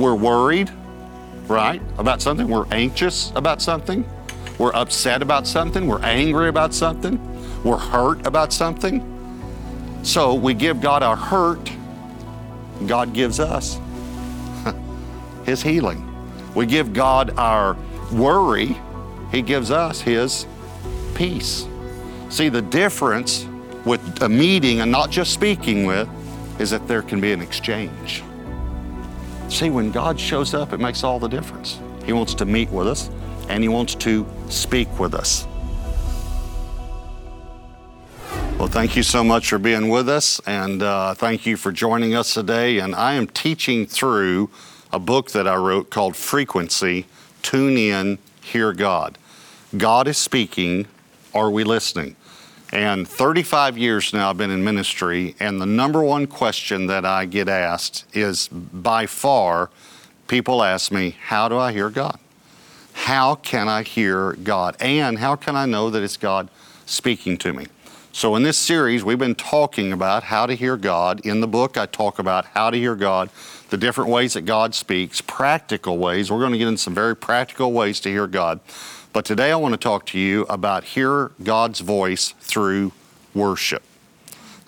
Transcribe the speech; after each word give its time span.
we're 0.00 0.14
worried, 0.14 0.70
right, 1.46 1.82
about 1.98 2.22
something. 2.22 2.48
We're 2.48 2.66
anxious 2.72 3.32
about 3.34 3.60
something. 3.60 4.08
We're 4.58 4.74
upset 4.74 5.22
about 5.22 5.46
something. 5.46 5.86
We're 5.86 6.02
angry 6.02 6.48
about 6.48 6.74
something. 6.74 7.18
We're 7.64 7.78
hurt 7.78 8.26
about 8.26 8.52
something. 8.52 9.06
So 10.02 10.34
we 10.34 10.54
give 10.54 10.80
God 10.80 11.02
our 11.02 11.16
hurt, 11.16 11.70
God 12.86 13.12
gives 13.12 13.38
us 13.38 13.78
His 15.44 15.62
healing. 15.62 16.06
We 16.54 16.66
give 16.66 16.92
God 16.92 17.38
our 17.38 17.76
worry, 18.12 18.76
He 19.30 19.42
gives 19.42 19.70
us 19.70 20.00
His 20.00 20.46
peace. 21.14 21.66
See, 22.30 22.48
the 22.48 22.62
difference 22.62 23.46
with 23.84 24.22
a 24.22 24.28
meeting 24.28 24.80
and 24.80 24.90
not 24.90 25.10
just 25.10 25.32
speaking 25.32 25.84
with 25.84 26.08
is 26.60 26.70
that 26.70 26.86
there 26.86 27.02
can 27.02 27.20
be 27.20 27.32
an 27.32 27.40
exchange. 27.40 28.22
See, 29.50 29.68
when 29.68 29.90
God 29.90 30.18
shows 30.18 30.54
up, 30.54 30.72
it 30.72 30.78
makes 30.78 31.02
all 31.02 31.18
the 31.18 31.28
difference. 31.28 31.80
He 32.06 32.12
wants 32.12 32.34
to 32.34 32.44
meet 32.44 32.70
with 32.70 32.86
us 32.86 33.10
and 33.48 33.64
He 33.64 33.68
wants 33.68 33.96
to 33.96 34.24
speak 34.48 34.98
with 34.98 35.12
us. 35.12 35.46
Well, 38.58 38.68
thank 38.68 38.94
you 38.94 39.02
so 39.02 39.24
much 39.24 39.48
for 39.48 39.58
being 39.58 39.88
with 39.88 40.08
us, 40.08 40.38
and 40.46 40.82
uh, 40.82 41.14
thank 41.14 41.46
you 41.46 41.56
for 41.56 41.72
joining 41.72 42.14
us 42.14 42.34
today. 42.34 42.78
And 42.78 42.94
I 42.94 43.14
am 43.14 43.26
teaching 43.26 43.86
through 43.86 44.50
a 44.92 44.98
book 44.98 45.30
that 45.30 45.48
I 45.48 45.56
wrote 45.56 45.90
called 45.90 46.14
Frequency 46.14 47.06
Tune 47.42 47.76
In, 47.76 48.18
Hear 48.42 48.72
God. 48.72 49.18
God 49.76 50.06
is 50.06 50.18
speaking, 50.18 50.86
are 51.34 51.50
we 51.50 51.64
listening? 51.64 52.16
And 52.72 53.06
35 53.06 53.76
years 53.76 54.12
now 54.12 54.30
I've 54.30 54.38
been 54.38 54.50
in 54.50 54.62
ministry, 54.62 55.34
and 55.40 55.60
the 55.60 55.66
number 55.66 56.04
one 56.04 56.28
question 56.28 56.86
that 56.86 57.04
I 57.04 57.24
get 57.24 57.48
asked 57.48 58.04
is 58.14 58.46
by 58.48 59.06
far, 59.06 59.70
people 60.28 60.62
ask 60.62 60.92
me, 60.92 61.16
How 61.20 61.48
do 61.48 61.58
I 61.58 61.72
hear 61.72 61.90
God? 61.90 62.18
How 62.92 63.34
can 63.34 63.68
I 63.68 63.82
hear 63.82 64.34
God? 64.34 64.76
And 64.78 65.18
how 65.18 65.34
can 65.34 65.56
I 65.56 65.66
know 65.66 65.90
that 65.90 66.02
it's 66.02 66.16
God 66.16 66.48
speaking 66.86 67.38
to 67.38 67.52
me? 67.52 67.66
So, 68.12 68.36
in 68.36 68.42
this 68.42 68.58
series, 68.58 69.04
we've 69.04 69.18
been 69.18 69.36
talking 69.36 69.92
about 69.92 70.24
how 70.24 70.46
to 70.46 70.54
hear 70.54 70.76
God. 70.76 71.24
In 71.24 71.40
the 71.40 71.48
book, 71.48 71.76
I 71.76 71.86
talk 71.86 72.18
about 72.18 72.44
how 72.44 72.70
to 72.70 72.76
hear 72.76 72.94
God, 72.94 73.30
the 73.70 73.76
different 73.76 74.10
ways 74.10 74.34
that 74.34 74.42
God 74.42 74.74
speaks, 74.74 75.20
practical 75.20 75.98
ways. 75.98 76.30
We're 76.30 76.40
going 76.40 76.52
to 76.52 76.58
get 76.58 76.68
into 76.68 76.80
some 76.80 76.94
very 76.94 77.16
practical 77.16 77.72
ways 77.72 78.00
to 78.00 78.10
hear 78.10 78.26
God. 78.26 78.60
But 79.12 79.24
today, 79.24 79.50
I 79.50 79.56
want 79.56 79.72
to 79.72 79.78
talk 79.78 80.06
to 80.06 80.18
you 80.20 80.42
about 80.42 80.84
hear 80.84 81.32
God's 81.42 81.80
voice 81.80 82.32
through 82.40 82.92
worship. 83.34 83.82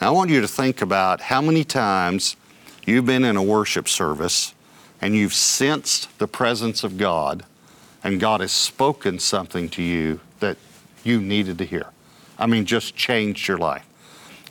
Now, 0.00 0.08
I 0.08 0.10
want 0.10 0.30
you 0.30 0.40
to 0.40 0.48
think 0.48 0.82
about 0.82 1.20
how 1.20 1.40
many 1.40 1.62
times 1.62 2.34
you've 2.84 3.06
been 3.06 3.22
in 3.22 3.36
a 3.36 3.42
worship 3.42 3.88
service 3.88 4.52
and 5.00 5.14
you've 5.14 5.32
sensed 5.32 6.18
the 6.18 6.26
presence 6.26 6.82
of 6.82 6.98
God, 6.98 7.44
and 8.02 8.18
God 8.18 8.40
has 8.40 8.50
spoken 8.50 9.20
something 9.20 9.68
to 9.70 9.82
you 9.82 10.18
that 10.40 10.56
you 11.04 11.20
needed 11.20 11.56
to 11.58 11.64
hear. 11.64 11.86
I 12.36 12.46
mean, 12.46 12.66
just 12.66 12.96
changed 12.96 13.46
your 13.46 13.58
life. 13.58 13.86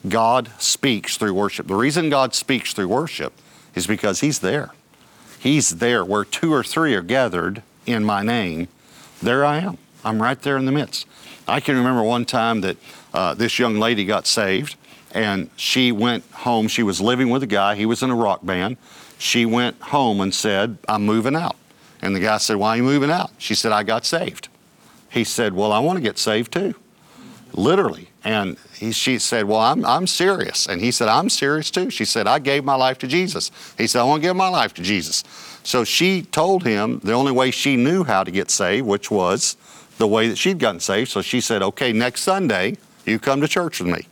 God 0.08 0.52
speaks 0.58 1.17
through 1.17 1.33
worship. 1.33 1.67
The 1.67 1.76
reason 1.76 2.09
God 2.09 2.33
speaks 2.33 2.73
through 2.73 2.88
worship 2.88 3.33
is 3.76 3.88
because 3.88 4.22
He's 4.22 4.39
there. 4.39 4.72
He's 5.38 5.80
there 5.80 6.05
where 6.05 6.23
two 6.23 6.53
or 6.53 6.64
three 6.64 6.95
are 6.95 7.02
gathered 7.02 7.61
in 7.86 8.05
my 8.05 8.23
name. 8.23 8.70
There 9.22 9.45
I 9.45 9.59
am. 9.59 9.77
I'm 10.03 10.22
right 10.22 10.41
there 10.41 10.58
in 10.58 10.66
the 10.66 10.72
midst. 10.72 11.08
I 11.47 11.59
can 11.59 11.75
remember 11.75 12.03
one 12.03 12.25
time 12.25 12.61
that 12.61 12.77
uh, 13.14 13.33
this 13.33 13.59
young 13.59 13.77
lady 13.77 14.05
got 14.05 14.25
saved 14.25 14.75
and 15.11 15.50
she 15.55 15.91
went 15.91 16.23
home. 16.31 16.67
She 16.67 16.83
was 16.83 17.02
living 17.02 17.30
with 17.30 17.44
a 17.44 17.47
guy, 17.47 17.75
he 17.75 17.86
was 17.86 18.02
in 18.02 18.09
a 18.09 18.16
rock 18.16 18.45
band. 18.45 18.77
She 19.17 19.45
went 19.45 19.80
home 19.81 20.22
and 20.22 20.33
said, 20.33 20.77
I'm 20.88 21.05
moving 21.05 21.36
out. 21.36 21.55
And 22.02 22.16
the 22.16 22.19
guy 22.19 22.38
said, 22.38 22.55
Why 22.55 22.69
are 22.69 22.77
you 22.77 22.83
moving 22.83 23.11
out? 23.11 23.30
She 23.38 23.53
said, 23.53 23.72
I 23.72 23.83
got 23.83 24.05
saved. 24.05 24.47
He 25.09 25.23
said, 25.23 25.53
Well, 25.53 25.72
I 25.72 25.80
want 25.80 25.97
to 25.97 26.02
get 26.02 26.17
saved 26.17 26.53
too 26.53 26.73
literally. 27.53 28.09
And 28.23 28.58
he, 28.76 28.92
she 28.92 29.17
said, 29.17 29.45
Well, 29.45 29.59
I'm, 29.59 29.86
I'm 29.86 30.05
serious. 30.05 30.67
And 30.67 30.82
he 30.82 30.92
said, 30.92 31.08
I'm 31.08 31.30
serious 31.30 31.71
too. 31.71 31.89
She 31.89 32.05
said, 32.05 32.27
I 32.27 32.39
gave 32.39 32.64
my 32.64 32.76
life 32.76 32.99
to 32.99 33.08
Jesus. 33.08 33.52
He 33.77 33.87
said, 33.87 34.02
I 34.02 34.04
want 34.04 34.21
to 34.21 34.27
give 34.27 34.36
my 34.36 34.49
life 34.49 34.73
to 34.76 34.83
Jesus. 34.83 35.23
So 35.64 35.83
she 35.83 36.23
told 36.23 36.64
him 36.64 36.99
the 37.04 37.14
only 37.14 37.32
way 37.32 37.52
she 37.52 37.76
knew 37.76 38.04
how 38.04 38.23
to 38.23 38.32
get 38.32 38.52
saved, 38.52 38.86
which 38.86 39.09
was 39.09 39.58
the 39.98 40.08
way 40.08 40.27
that 40.27 40.37
she'd 40.37 40.59
gotten 40.59 40.80
saved. 40.80 41.09
So 41.09 41.21
she 41.21 41.42
said, 41.42 41.64
Okay, 41.64 41.92
next 41.93 42.21
Sunday, 42.21 42.77
you 43.05 43.17
come 43.17 43.42
to 43.42 43.48
church 43.48 43.80
with 43.80 43.92
me. 43.92 44.08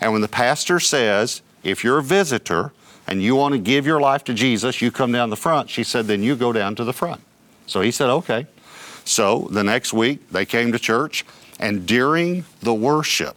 And 0.00 0.12
when 0.12 0.22
the 0.22 0.28
pastor 0.28 0.80
says, 0.80 1.42
If 1.62 1.84
you're 1.84 1.98
a 1.98 2.02
visitor 2.02 2.72
and 3.06 3.22
you 3.22 3.36
want 3.36 3.52
to 3.52 3.58
give 3.58 3.86
your 3.86 4.00
life 4.00 4.24
to 4.24 4.34
Jesus, 4.34 4.82
you 4.82 4.90
come 4.90 5.12
down 5.12 5.30
the 5.30 5.36
front, 5.36 5.70
she 5.70 5.84
said, 5.84 6.06
Then 6.06 6.22
you 6.22 6.34
go 6.34 6.52
down 6.52 6.74
to 6.76 6.84
the 6.84 6.92
front. 6.92 7.20
So 7.66 7.80
he 7.80 7.92
said, 7.92 8.10
Okay. 8.10 8.46
So 9.04 9.46
the 9.52 9.62
next 9.62 9.92
week, 9.92 10.28
they 10.30 10.44
came 10.44 10.72
to 10.72 10.80
church. 10.80 11.24
And 11.58 11.86
during 11.86 12.44
the 12.60 12.74
worship, 12.74 13.36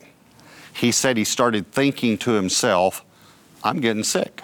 he 0.74 0.91
said 0.91 1.18
he 1.18 1.24
started 1.24 1.72
thinking 1.72 2.18
to 2.19 2.31
himself, 2.31 3.03
I'm 3.63 3.80
getting 3.80 4.03
sick. 4.03 4.41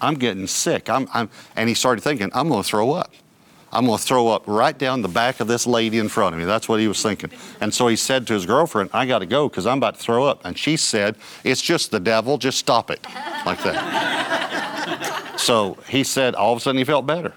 I'm 0.00 0.14
getting 0.14 0.46
sick. 0.46 0.90
I'm, 0.90 1.08
I'm, 1.14 1.30
and 1.56 1.68
he 1.68 1.74
started 1.74 2.02
thinking, 2.02 2.30
I'm 2.34 2.48
going 2.48 2.62
to 2.62 2.68
throw 2.68 2.92
up. 2.92 3.12
I'm 3.72 3.86
going 3.86 3.98
to 3.98 4.04
throw 4.04 4.28
up 4.28 4.42
right 4.46 4.76
down 4.76 5.00
the 5.00 5.08
back 5.08 5.40
of 5.40 5.48
this 5.48 5.66
lady 5.66 5.98
in 5.98 6.08
front 6.10 6.34
of 6.34 6.38
me. 6.38 6.44
That's 6.44 6.68
what 6.68 6.78
he 6.78 6.88
was 6.88 7.02
thinking. 7.02 7.30
And 7.60 7.72
so 7.72 7.88
he 7.88 7.96
said 7.96 8.26
to 8.26 8.34
his 8.34 8.44
girlfriend, 8.44 8.90
I 8.92 9.06
got 9.06 9.20
to 9.20 9.26
go 9.26 9.48
because 9.48 9.66
I'm 9.66 9.78
about 9.78 9.94
to 9.94 10.00
throw 10.00 10.26
up. 10.26 10.44
And 10.44 10.58
she 10.58 10.76
said, 10.76 11.16
It's 11.42 11.62
just 11.62 11.90
the 11.90 12.00
devil. 12.00 12.36
Just 12.36 12.58
stop 12.58 12.90
it. 12.90 13.02
Like 13.46 13.62
that. 13.62 15.34
so 15.38 15.78
he 15.88 16.04
said, 16.04 16.34
all 16.34 16.52
of 16.52 16.58
a 16.58 16.60
sudden 16.60 16.78
he 16.78 16.84
felt 16.84 17.06
better. 17.06 17.32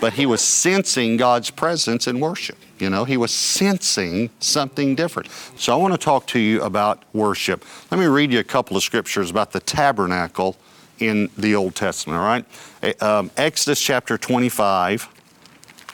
But 0.00 0.12
he 0.12 0.26
was 0.26 0.40
sensing 0.40 1.16
God's 1.16 1.50
presence 1.50 2.06
in 2.06 2.20
worship. 2.20 2.58
You 2.78 2.90
know, 2.90 3.04
he 3.04 3.16
was 3.16 3.32
sensing 3.32 4.30
something 4.38 4.94
different. 4.94 5.28
So 5.56 5.72
I 5.72 5.76
want 5.76 5.94
to 5.94 5.98
talk 5.98 6.26
to 6.28 6.38
you 6.38 6.62
about 6.62 7.02
worship. 7.12 7.64
Let 7.90 7.98
me 7.98 8.06
read 8.06 8.32
you 8.32 8.38
a 8.38 8.44
couple 8.44 8.76
of 8.76 8.82
scriptures 8.82 9.30
about 9.30 9.52
the 9.52 9.60
tabernacle 9.60 10.56
in 11.00 11.30
the 11.36 11.54
Old 11.54 11.74
Testament, 11.74 12.18
all 12.18 12.24
right? 12.24 12.44
Eh, 12.82 12.92
um, 13.00 13.30
Exodus 13.36 13.80
chapter 13.80 14.16
25, 14.16 15.08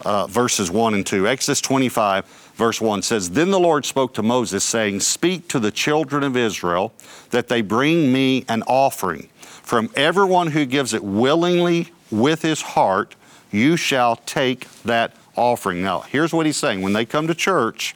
uh, 0.05 0.27
verses 0.27 0.71
1 0.71 0.95
and 0.95 1.07
2. 1.07 1.27
Exodus 1.27 1.61
25, 1.61 2.27
verse 2.57 2.81
1 2.81 3.03
says, 3.03 3.31
Then 3.31 3.51
the 3.51 3.61
Lord 3.61 3.84
spoke 3.84 4.15
to 4.15 4.23
Moses, 4.23 4.65
saying, 4.65 5.01
Speak 5.01 5.49
to 5.49 5.59
the 5.59 5.71
children 5.71 6.23
of 6.23 6.37
Israel 6.37 6.93
that 7.31 7.49
they 7.49 7.63
bring 7.63 8.13
me 8.13 8.45
an 8.49 8.63
offering. 8.65 9.28
From 9.41 9.91
everyone 9.97 10.49
who 10.49 10.65
gives 10.65 10.93
it 10.93 11.03
willingly 11.03 11.93
with 12.11 12.43
his 12.43 12.63
heart, 12.63 13.17
you 13.56 13.77
shall 13.77 14.17
take 14.17 14.69
that 14.83 15.15
offering. 15.37 15.83
Now, 15.83 16.00
here's 16.00 16.33
what 16.33 16.47
he's 16.47 16.56
saying 16.56 16.83
when 16.83 16.93
they 16.93 17.05
come 17.05 17.27
to 17.27 17.34
church, 17.34 17.94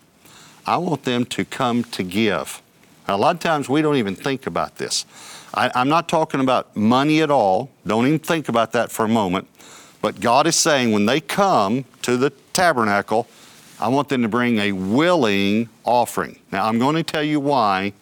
I 0.66 0.76
want 0.78 1.04
them 1.04 1.25
to 1.26 1.44
come 1.44 1.84
to 1.84 2.03
give. 2.03 2.62
Now, 3.06 3.16
a 3.16 3.19
lot 3.19 3.34
of 3.37 3.41
times 3.41 3.69
we 3.69 3.82
don't 3.82 3.97
even 3.97 4.15
think 4.15 4.47
about 4.47 4.76
this. 4.76 5.04
I, 5.53 5.70
I'm 5.75 5.88
not 5.88 6.09
talking 6.09 6.41
about 6.41 6.76
money 6.76 7.22
at 7.22 7.31
all. 7.31 7.70
Don't 7.87 8.06
even 8.06 8.19
think 8.19 8.49
about 8.49 8.72
that 8.72 8.91
for 8.91 9.04
a 9.04 9.09
moment. 9.09 9.49
But 10.00 10.20
God 10.20 10.47
is 10.47 10.56
saying 10.56 10.93
when 10.93 11.06
they 11.06 11.20
come 11.20 11.84
to 12.03 12.16
the 12.16 12.31
tabernacle, 12.53 13.26
I 13.78 13.88
want 13.88 14.09
them 14.09 14.22
to 14.22 14.28
bring 14.28 14.59
a 14.59 14.72
willing 14.72 15.69
offering. 15.84 16.38
Now, 16.53 16.66
I'm 16.66 16.78
going 16.78 16.97
to 16.97 17.03
tell 17.03 17.22
you 17.22 17.41
why 17.41 17.93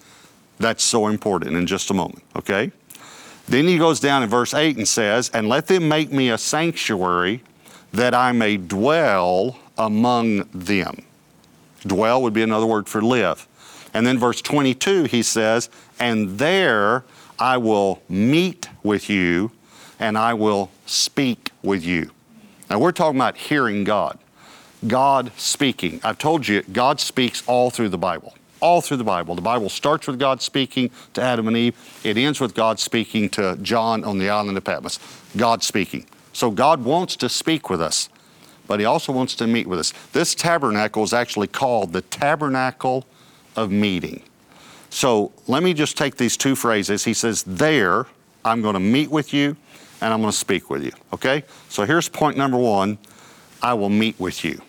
that's 0.59 0.85
so 0.85 1.07
important 1.07 1.57
in 1.57 1.67
just 1.67 1.91
a 1.91 1.95
moment, 1.95 2.23
okay? 2.37 2.73
Then 3.47 3.67
he 3.67 3.79
goes 3.79 3.99
down 3.99 4.23
in 4.23 4.29
verse 4.29 4.53
8 4.53 4.77
and 4.77 4.87
says, 4.87 5.31
And 5.33 5.49
let 5.49 5.69
them 5.69 5.89
make 5.89 6.13
me 6.13 6.31
a 6.31 6.39
sanctuary 6.39 7.43
that 7.93 8.15
I 8.15 8.33
may 8.33 8.57
dwell 8.57 9.59
among 9.77 10.49
them. 10.53 11.03
Dwell 11.87 12.23
would 12.23 12.35
be 12.35 12.43
another 12.43 12.67
word 12.67 12.89
for 12.89 13.01
live. 13.01 13.47
And 13.95 14.07
then 14.07 14.19
verse 14.19 14.43
22, 14.43 15.05
he 15.05 15.23
says, 15.23 15.71
And 15.99 16.39
there 16.39 17.05
I 17.39 17.57
will 17.57 18.03
meet 18.09 18.69
with 18.83 19.09
you 19.09 19.53
and 19.99 20.19
I 20.19 20.35
will 20.35 20.71
speak 20.87 21.51
with 21.63 21.85
you. 21.85 22.11
Now 22.71 22.79
we're 22.79 22.93
talking 22.93 23.19
about 23.19 23.37
hearing 23.37 23.85
God. 23.85 24.19
God 24.87 25.33
speaking. 25.37 26.01
I've 26.05 26.19
told 26.19 26.47
you, 26.47 26.63
God 26.63 27.01
speaks 27.01 27.43
all 27.47 27.71
through 27.71 27.89
the 27.89 27.99
Bible. 27.99 28.35
All 28.61 28.81
through 28.81 28.99
the 28.99 29.05
Bible. 29.05 29.35
The 29.35 29.43
Bible 29.43 29.69
starts 29.69 30.07
with 30.07 30.19
God 30.19 30.43
speaking 30.43 30.91
to 31.15 31.23
Adam 31.23 31.49
and 31.49 31.57
Eve. 31.57 32.01
It 32.05 32.17
ends 32.17 32.41
with 32.41 32.55
God 32.55 32.79
speaking 32.79 33.29
to 33.31 33.57
John 33.63 34.05
on 34.05 34.19
the 34.19 34.31
island 34.31 34.57
of 34.57 34.65
Patmos. 34.65 34.99
God 35.37 35.63
speaking. 35.63 36.07
So 36.39 36.53
God 36.53 36.85
wants 36.85 37.17
to 37.17 37.29
speak 37.29 37.69
with 37.69 37.83
us, 37.83 38.09
but 38.69 38.79
He 38.79 38.87
also 38.87 39.11
wants 39.11 39.35
to 39.35 39.47
meet 39.49 39.67
with 39.67 39.81
us. 39.81 39.93
This 40.13 40.37
tabernacle 40.37 41.03
is 41.03 41.13
actually 41.13 41.49
called 41.49 41.93
the 41.93 42.03
tabernacle 42.03 43.07
of 43.57 43.73
meeting. 43.73 44.23
So 44.89 45.33
let 45.49 45.65
me 45.65 45.75
just 45.75 45.99
take 45.99 46.17
these 46.17 46.37
two 46.37 46.55
phrases. 46.55 47.03
He 47.03 47.13
says, 47.13 47.43
There, 47.43 48.07
I'm 48.45 48.63
going 48.63 48.75
to 48.75 48.81
meet 48.81 49.11
with 49.11 49.35
you 49.35 49.57
and 50.01 50.15
I'm 50.15 50.21
going 50.21 50.31
to 50.31 50.39
speak 50.39 50.71
with 50.71 50.85
you. 50.85 50.93
Okay? 51.13 51.43
So 51.71 51.85
here's 51.85 52.09
point 52.09 52.37
number 52.37 52.57
one 52.57 52.99
I 53.61 53.75
will 53.75 53.89
meet 53.89 54.21
with 54.21 54.45
you. 54.45 54.63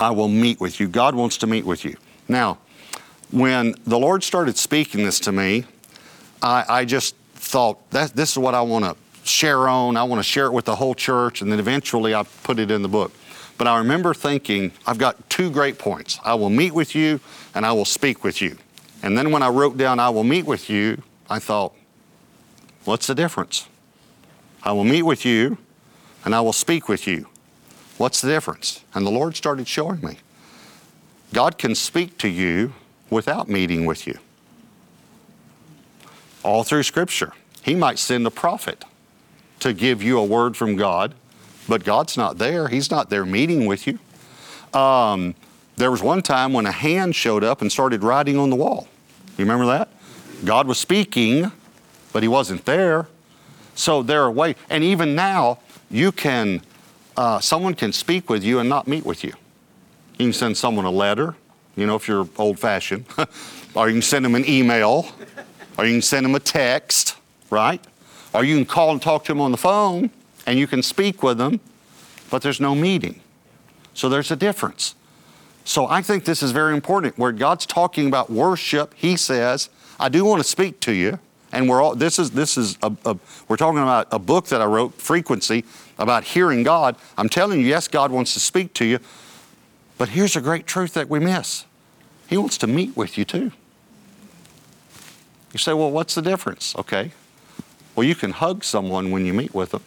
I 0.00 0.10
will 0.10 0.26
meet 0.26 0.58
with 0.58 0.80
you. 0.80 0.88
God 0.88 1.14
wants 1.14 1.36
to 1.36 1.46
meet 1.46 1.64
with 1.64 1.84
you. 1.84 1.96
Now, 2.26 2.58
when 3.30 3.76
the 3.86 3.96
Lord 3.96 4.24
started 4.24 4.56
speaking 4.56 5.04
this 5.04 5.20
to 5.20 5.30
me, 5.30 5.66
I, 6.42 6.64
I 6.68 6.84
just 6.84 7.14
thought 7.36 7.88
that 7.92 8.16
this 8.16 8.32
is 8.32 8.38
what 8.38 8.56
I 8.56 8.62
want 8.62 8.86
to 8.86 8.96
share 9.24 9.68
on. 9.68 9.96
I 9.96 10.04
want 10.04 10.18
to 10.20 10.24
share 10.24 10.46
it 10.46 10.52
with 10.52 10.64
the 10.64 10.76
whole 10.76 10.94
church, 10.94 11.42
and 11.42 11.50
then 11.50 11.58
eventually 11.58 12.14
I 12.14 12.22
put 12.42 12.58
it 12.58 12.70
in 12.70 12.82
the 12.82 12.88
book. 12.88 13.12
But 13.56 13.68
I 13.68 13.78
remember 13.78 14.14
thinking, 14.14 14.72
I've 14.86 14.98
got 14.98 15.30
two 15.30 15.50
great 15.50 15.78
points. 15.78 16.18
I 16.24 16.34
will 16.34 16.50
meet 16.50 16.74
with 16.74 16.94
you, 16.94 17.20
and 17.54 17.64
I 17.64 17.72
will 17.72 17.84
speak 17.84 18.24
with 18.24 18.42
you. 18.42 18.58
And 19.02 19.16
then 19.16 19.30
when 19.30 19.42
I 19.42 19.48
wrote 19.48 19.76
down, 19.76 20.00
I 20.00 20.10
will 20.10 20.24
meet 20.24 20.46
with 20.46 20.68
you, 20.68 21.02
I 21.28 21.38
thought, 21.38 21.72
what's 22.84 23.06
the 23.06 23.14
difference? 23.14 23.68
I 24.62 24.72
will 24.72 24.84
meet 24.84 25.02
with 25.02 25.24
you, 25.24 25.58
and 26.24 26.34
I 26.34 26.40
will 26.40 26.52
speak 26.52 26.88
with 26.88 27.06
you. 27.06 27.28
What's 27.96 28.20
the 28.20 28.28
difference? 28.28 28.82
And 28.94 29.06
the 29.06 29.10
Lord 29.10 29.36
started 29.36 29.68
showing 29.68 30.00
me. 30.00 30.18
God 31.32 31.58
can 31.58 31.74
speak 31.74 32.18
to 32.18 32.28
you 32.28 32.72
without 33.10 33.48
meeting 33.48 33.86
with 33.86 34.06
you. 34.06 34.18
All 36.42 36.64
through 36.64 36.82
Scripture. 36.82 37.32
He 37.62 37.74
might 37.74 37.98
send 37.98 38.26
a 38.26 38.30
prophet 38.30 38.84
to 39.64 39.72
give 39.72 40.02
you 40.02 40.18
a 40.18 40.24
word 40.24 40.58
from 40.58 40.76
God, 40.76 41.14
but 41.66 41.84
God's 41.84 42.18
not 42.18 42.36
there. 42.36 42.68
He's 42.68 42.90
not 42.90 43.08
there 43.08 43.24
meeting 43.24 43.64
with 43.64 43.86
you. 43.86 43.98
Um, 44.78 45.34
there 45.76 45.90
was 45.90 46.02
one 46.02 46.20
time 46.20 46.52
when 46.52 46.66
a 46.66 46.70
hand 46.70 47.16
showed 47.16 47.42
up 47.42 47.62
and 47.62 47.72
started 47.72 48.02
writing 48.02 48.38
on 48.38 48.50
the 48.50 48.56
wall. 48.56 48.88
You 49.38 49.46
remember 49.46 49.64
that? 49.64 49.88
God 50.44 50.66
was 50.66 50.76
speaking, 50.76 51.50
but 52.12 52.22
He 52.22 52.28
wasn't 52.28 52.66
there. 52.66 53.08
So 53.74 54.02
there 54.02 54.22
are 54.24 54.30
ways, 54.30 54.56
and 54.68 54.84
even 54.84 55.14
now, 55.14 55.60
you 55.90 56.12
can, 56.12 56.60
uh, 57.16 57.40
someone 57.40 57.72
can 57.72 57.90
speak 57.94 58.28
with 58.28 58.44
you 58.44 58.58
and 58.58 58.68
not 58.68 58.86
meet 58.86 59.06
with 59.06 59.24
you. 59.24 59.32
You 60.18 60.26
can 60.26 60.32
send 60.34 60.58
someone 60.58 60.84
a 60.84 60.90
letter, 60.90 61.36
you 61.74 61.86
know, 61.86 61.96
if 61.96 62.06
you're 62.06 62.28
old 62.36 62.58
fashioned, 62.58 63.06
or 63.74 63.88
you 63.88 63.94
can 63.94 64.02
send 64.02 64.26
them 64.26 64.34
an 64.34 64.46
email, 64.46 65.08
or 65.78 65.86
you 65.86 65.94
can 65.94 66.02
send 66.02 66.26
them 66.26 66.34
a 66.34 66.40
text, 66.40 67.16
right? 67.48 67.82
Or 68.34 68.44
you 68.44 68.56
can 68.56 68.66
call 68.66 68.90
and 68.90 69.00
talk 69.00 69.24
to 69.24 69.32
them 69.32 69.40
on 69.40 69.52
the 69.52 69.56
phone, 69.56 70.10
and 70.46 70.58
you 70.58 70.66
can 70.66 70.82
speak 70.82 71.22
with 71.22 71.38
them, 71.38 71.60
but 72.30 72.42
there's 72.42 72.60
no 72.60 72.74
meeting. 72.74 73.20
So 73.94 74.08
there's 74.08 74.30
a 74.30 74.36
difference. 74.36 74.96
So 75.64 75.86
I 75.86 76.02
think 76.02 76.24
this 76.24 76.42
is 76.42 76.50
very 76.50 76.74
important. 76.74 77.16
Where 77.16 77.32
God's 77.32 77.64
talking 77.64 78.08
about 78.08 78.28
worship, 78.30 78.92
He 78.96 79.16
says, 79.16 79.70
I 79.98 80.08
do 80.08 80.24
want 80.24 80.42
to 80.42 80.48
speak 80.48 80.80
to 80.80 80.92
you. 80.92 81.20
And 81.52 81.68
we're 81.68 81.80
all, 81.80 81.94
this 81.94 82.18
is, 82.18 82.32
this 82.32 82.58
is 82.58 82.76
a, 82.82 82.92
a, 83.04 83.16
we're 83.46 83.56
talking 83.56 83.78
about 83.78 84.08
a 84.10 84.18
book 84.18 84.48
that 84.48 84.60
I 84.60 84.64
wrote, 84.64 84.94
Frequency, 85.00 85.64
about 85.98 86.24
hearing 86.24 86.64
God. 86.64 86.96
I'm 87.16 87.28
telling 87.28 87.60
you, 87.60 87.66
yes, 87.66 87.86
God 87.86 88.10
wants 88.10 88.34
to 88.34 88.40
speak 88.40 88.74
to 88.74 88.84
you. 88.84 88.98
But 89.96 90.08
here's 90.08 90.34
a 90.34 90.40
great 90.40 90.66
truth 90.66 90.94
that 90.94 91.08
we 91.08 91.20
miss 91.20 91.64
He 92.28 92.36
wants 92.36 92.58
to 92.58 92.66
meet 92.66 92.96
with 92.96 93.16
you 93.16 93.24
too. 93.24 93.52
You 95.52 95.58
say, 95.58 95.72
well, 95.72 95.92
what's 95.92 96.16
the 96.16 96.22
difference? 96.22 96.74
Okay. 96.76 97.12
Well, 97.94 98.04
you 98.04 98.14
can 98.14 98.32
hug 98.32 98.64
someone 98.64 99.10
when 99.10 99.24
you 99.24 99.32
meet 99.32 99.54
with 99.54 99.70
them. 99.70 99.82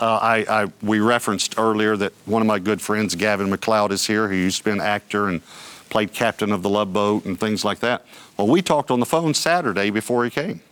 Uh, 0.00 0.18
I, 0.22 0.62
I, 0.62 0.72
we 0.82 0.98
referenced 1.00 1.58
earlier 1.58 1.94
that 1.96 2.14
one 2.24 2.40
of 2.40 2.48
my 2.48 2.58
good 2.58 2.80
friends, 2.80 3.14
Gavin 3.14 3.50
MacLeod, 3.50 3.92
is 3.92 4.06
here, 4.06 4.28
who 4.28 4.34
used 4.34 4.58
to 4.58 4.64
be 4.64 4.70
an 4.70 4.80
actor 4.80 5.28
and 5.28 5.42
played 5.90 6.14
captain 6.14 6.52
of 6.52 6.62
the 6.62 6.70
Love 6.70 6.92
Boat 6.92 7.26
and 7.26 7.38
things 7.38 7.64
like 7.64 7.80
that. 7.80 8.06
Well, 8.38 8.46
we 8.46 8.62
talked 8.62 8.90
on 8.90 9.00
the 9.00 9.06
phone 9.06 9.34
Saturday 9.34 9.90
before 9.90 10.24
he 10.24 10.30
came. 10.30 10.62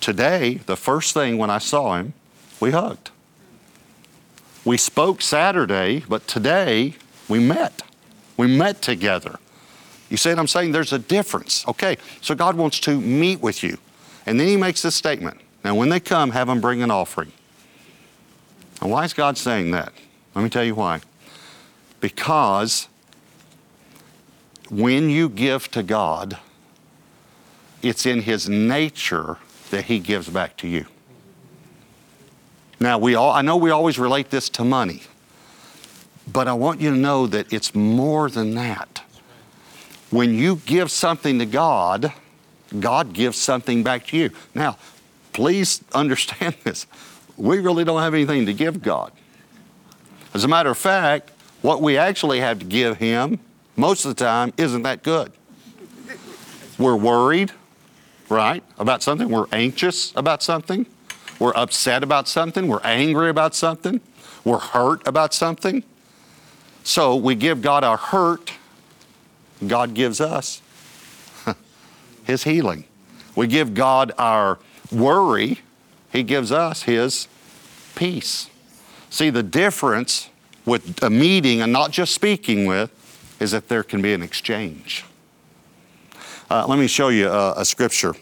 Today, 0.00 0.54
the 0.66 0.76
first 0.76 1.12
thing 1.12 1.36
when 1.36 1.50
I 1.50 1.58
saw 1.58 1.96
him, 1.96 2.14
we 2.58 2.70
hugged. 2.70 3.10
We 4.64 4.76
spoke 4.76 5.20
Saturday, 5.20 6.04
but 6.08 6.26
today 6.26 6.94
we 7.28 7.38
met. 7.38 7.82
We 8.36 8.46
met 8.46 8.80
together. 8.80 9.38
You 10.08 10.16
see 10.16 10.30
what 10.30 10.38
I'm 10.38 10.46
saying? 10.46 10.72
There's 10.72 10.92
a 10.92 10.98
difference. 10.98 11.66
Okay, 11.68 11.98
so 12.20 12.34
God 12.34 12.56
wants 12.56 12.80
to 12.80 13.00
meet 13.00 13.40
with 13.40 13.62
you. 13.62 13.76
And 14.26 14.38
then 14.38 14.46
he 14.46 14.56
makes 14.56 14.82
this 14.82 14.94
statement. 14.94 15.40
Now, 15.64 15.74
when 15.74 15.88
they 15.88 16.00
come, 16.00 16.30
have 16.30 16.48
them 16.48 16.60
bring 16.60 16.82
an 16.82 16.90
offering. 16.90 17.32
Now, 18.80 18.88
why 18.88 19.04
is 19.04 19.12
God 19.12 19.38
saying 19.38 19.70
that? 19.72 19.92
Let 20.34 20.42
me 20.42 20.50
tell 20.50 20.64
you 20.64 20.74
why. 20.74 21.00
Because 22.00 22.88
when 24.70 25.08
you 25.08 25.28
give 25.28 25.70
to 25.72 25.82
God, 25.82 26.38
it's 27.82 28.06
in 28.06 28.22
His 28.22 28.48
nature 28.48 29.36
that 29.70 29.84
He 29.84 29.98
gives 29.98 30.28
back 30.28 30.56
to 30.58 30.68
you. 30.68 30.86
Now, 32.80 32.98
we 32.98 33.14
all, 33.14 33.30
I 33.30 33.42
know 33.42 33.56
we 33.56 33.70
always 33.70 33.98
relate 33.98 34.30
this 34.30 34.48
to 34.50 34.64
money, 34.64 35.02
but 36.26 36.48
I 36.48 36.52
want 36.52 36.80
you 36.80 36.90
to 36.90 36.96
know 36.96 37.26
that 37.28 37.52
it's 37.52 37.74
more 37.74 38.28
than 38.28 38.54
that. 38.54 39.02
When 40.10 40.34
you 40.34 40.56
give 40.66 40.90
something 40.90 41.38
to 41.38 41.46
God, 41.46 42.12
God 42.80 43.12
gives 43.12 43.38
something 43.38 43.82
back 43.82 44.06
to 44.08 44.16
you. 44.16 44.30
Now, 44.54 44.78
please 45.32 45.82
understand 45.92 46.56
this. 46.64 46.86
We 47.36 47.58
really 47.58 47.84
don't 47.84 48.02
have 48.02 48.14
anything 48.14 48.46
to 48.46 48.54
give 48.54 48.82
God. 48.82 49.12
As 50.34 50.44
a 50.44 50.48
matter 50.48 50.70
of 50.70 50.78
fact, 50.78 51.30
what 51.60 51.82
we 51.82 51.96
actually 51.96 52.40
have 52.40 52.58
to 52.60 52.64
give 52.64 52.98
Him 52.98 53.38
most 53.76 54.04
of 54.04 54.14
the 54.16 54.24
time 54.24 54.52
isn't 54.56 54.82
that 54.82 55.02
good. 55.02 55.32
We're 56.78 56.96
worried, 56.96 57.52
right, 58.28 58.62
about 58.78 59.02
something. 59.02 59.28
We're 59.28 59.46
anxious 59.52 60.12
about 60.16 60.42
something. 60.42 60.86
We're 61.38 61.54
upset 61.54 62.02
about 62.02 62.28
something. 62.28 62.68
We're 62.68 62.82
angry 62.82 63.28
about 63.28 63.54
something. 63.54 64.00
We're 64.44 64.58
hurt 64.58 65.06
about 65.06 65.34
something. 65.34 65.84
So 66.84 67.14
we 67.14 67.34
give 67.34 67.62
God 67.62 67.84
our 67.84 67.96
hurt, 67.96 68.52
God 69.66 69.94
gives 69.94 70.20
us 70.20 70.61
His 72.24 72.44
healing. 72.44 72.84
We 73.34 73.46
give 73.46 73.74
God 73.74 74.12
our 74.18 74.58
worry, 74.90 75.60
He 76.12 76.22
gives 76.22 76.52
us 76.52 76.82
His 76.82 77.28
peace. 77.94 78.50
See, 79.10 79.30
the 79.30 79.42
difference 79.42 80.28
with 80.64 81.02
a 81.02 81.10
meeting 81.10 81.60
and 81.60 81.72
not 81.72 81.90
just 81.90 82.14
speaking 82.14 82.66
with 82.66 82.90
is 83.40 83.50
that 83.50 83.68
there 83.68 83.82
can 83.82 84.00
be 84.00 84.12
an 84.14 84.22
exchange. 84.22 85.04
Uh, 86.50 86.66
let 86.66 86.78
me 86.78 86.86
show 86.86 87.08
you 87.08 87.28
a, 87.28 87.60
a 87.60 87.64
scripture. 87.64 88.14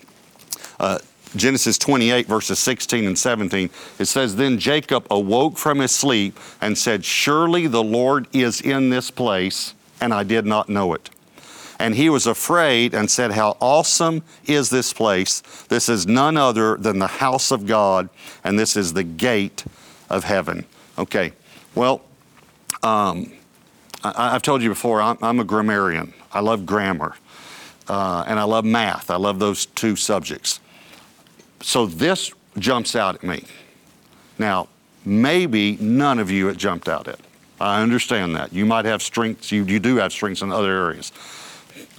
Uh, 0.79 0.99
Genesis 1.37 1.79
28, 1.79 2.26
verses 2.26 2.58
16 2.58 3.06
and 3.06 3.19
17. 3.19 3.70
It 3.99 4.05
says, 4.06 4.35
Then 4.35 4.58
Jacob 4.58 5.06
awoke 5.11 5.58
from 5.58 5.79
his 5.79 5.93
sleep 5.93 6.38
and 6.61 6.76
said, 6.76 7.05
Surely 7.05 7.67
the 7.67 7.82
Lord 7.82 8.26
is 8.32 8.61
in 8.61 8.91
this 8.91 9.11
place, 9.11 9.75
and 10.00 10.12
I 10.12 10.25
did 10.25 10.44
not 10.44 10.69
know 10.69 10.94
it. 10.94 11.11
And 11.81 11.94
he 11.94 12.11
was 12.11 12.27
afraid 12.27 12.94
and 12.94 13.11
said, 13.11 13.32
How 13.32 13.56
awesome 13.59 14.23
is 14.44 14.69
this 14.69 14.93
place! 14.93 15.41
This 15.69 15.88
is 15.88 16.06
none 16.06 16.37
other 16.37 16.77
than 16.77 16.99
the 16.99 17.06
house 17.06 17.50
of 17.50 17.67
God, 17.67 18.11
and 18.44 18.59
this 18.59 18.77
is 18.77 18.93
the 18.93 19.03
gate 19.03 19.65
of 20.11 20.25
heaven. 20.25 20.67
Okay, 20.99 21.32
well, 21.75 22.03
um, 22.83 23.33
I, 24.05 24.33
have 24.33 24.43
told 24.43 24.62
you 24.62 24.69
before, 24.69 25.00
I'm, 25.00 25.16
I'm, 25.23 25.40
a 25.40 25.45
grammarian. 25.45 26.12
I 26.33 26.40
love 26.40 26.66
grammar. 26.66 27.14
Uh, 27.88 28.25
and 28.26 28.38
I 28.38 28.45
love 28.45 28.66
math. 28.66 29.11
I 29.11 29.16
love 29.16 29.38
those 29.38 29.64
two 29.64 29.97
subjects. 29.97 30.61
So 31.62 31.87
this 31.87 32.31
jumps 32.59 32.95
out 32.95 33.16
at 33.16 33.23
me. 33.23 33.45
Now, 34.38 34.69
maybe 35.07 35.78
none 35.81 36.19
of 36.19 36.31
you 36.31 36.50
it 36.50 36.59
jumped 36.59 36.90
out 36.90 37.09
at. 37.09 37.21
I 37.59 37.83
understand 37.83 38.37
that. 38.37 38.52
You 38.52 38.66
might 38.66 38.85
have 38.85 39.02
strengths, 39.02 39.50
you, 39.50 39.64
you 39.64 39.78
do 39.78 39.97
have 39.97 40.12
strengths 40.12 40.43
in 40.43 40.52
other 40.52 40.71
areas. 40.71 41.12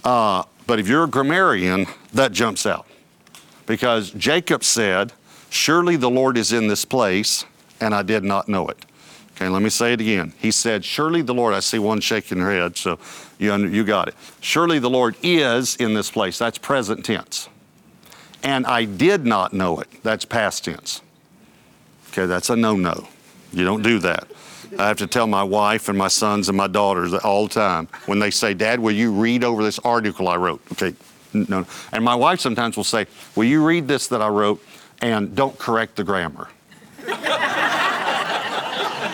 Uh, 0.04 0.44
but 0.66 0.78
if 0.78 0.88
you're 0.88 1.04
a 1.04 1.08
grammarian, 1.08 1.86
that 2.12 2.32
jumps 2.32 2.66
out. 2.66 2.86
Because 3.66 4.10
Jacob 4.10 4.64
said, 4.64 5.12
Surely 5.50 5.96
the 5.96 6.10
Lord 6.10 6.38
is 6.38 6.52
in 6.52 6.68
this 6.68 6.84
place, 6.84 7.44
and 7.80 7.94
I 7.94 8.02
did 8.02 8.24
not 8.24 8.48
know 8.48 8.68
it. 8.68 8.84
Okay, 9.36 9.48
let 9.48 9.62
me 9.62 9.70
say 9.70 9.92
it 9.92 10.00
again. 10.00 10.32
He 10.38 10.50
said, 10.50 10.84
Surely 10.84 11.22
the 11.22 11.34
Lord, 11.34 11.54
I 11.54 11.60
see 11.60 11.78
one 11.78 12.00
shaking 12.00 12.38
her 12.38 12.50
head, 12.50 12.76
so 12.76 12.98
you, 13.38 13.54
you 13.66 13.84
got 13.84 14.08
it. 14.08 14.14
Surely 14.40 14.78
the 14.78 14.90
Lord 14.90 15.16
is 15.22 15.76
in 15.76 15.94
this 15.94 16.10
place. 16.10 16.38
That's 16.38 16.58
present 16.58 17.04
tense. 17.04 17.48
And 18.42 18.66
I 18.66 18.84
did 18.84 19.24
not 19.24 19.52
know 19.52 19.80
it. 19.80 19.88
That's 20.02 20.24
past 20.24 20.64
tense. 20.64 21.00
Okay, 22.10 22.26
that's 22.26 22.50
a 22.50 22.56
no 22.56 22.76
no. 22.76 23.08
You 23.52 23.64
don't 23.64 23.82
do 23.82 23.98
that. 24.00 24.28
I 24.78 24.88
have 24.88 24.98
to 24.98 25.06
tell 25.06 25.26
my 25.26 25.42
wife 25.42 25.88
and 25.88 25.98
my 25.98 26.08
sons 26.08 26.48
and 26.48 26.56
my 26.56 26.66
daughters 26.66 27.12
all 27.14 27.46
the 27.46 27.54
time 27.54 27.88
when 28.06 28.18
they 28.18 28.30
say, 28.30 28.54
Dad, 28.54 28.80
will 28.80 28.92
you 28.92 29.12
read 29.12 29.44
over 29.44 29.62
this 29.62 29.78
article 29.80 30.28
I 30.28 30.36
wrote? 30.36 30.62
Okay, 30.72 30.94
no. 31.32 31.66
And 31.92 32.04
my 32.04 32.14
wife 32.14 32.40
sometimes 32.40 32.76
will 32.76 32.84
say, 32.84 33.06
Will 33.36 33.44
you 33.44 33.64
read 33.64 33.88
this 33.88 34.08
that 34.08 34.22
I 34.22 34.28
wrote 34.28 34.62
and 35.00 35.34
don't 35.34 35.58
correct 35.58 35.96
the 35.96 36.04
grammar? 36.04 36.48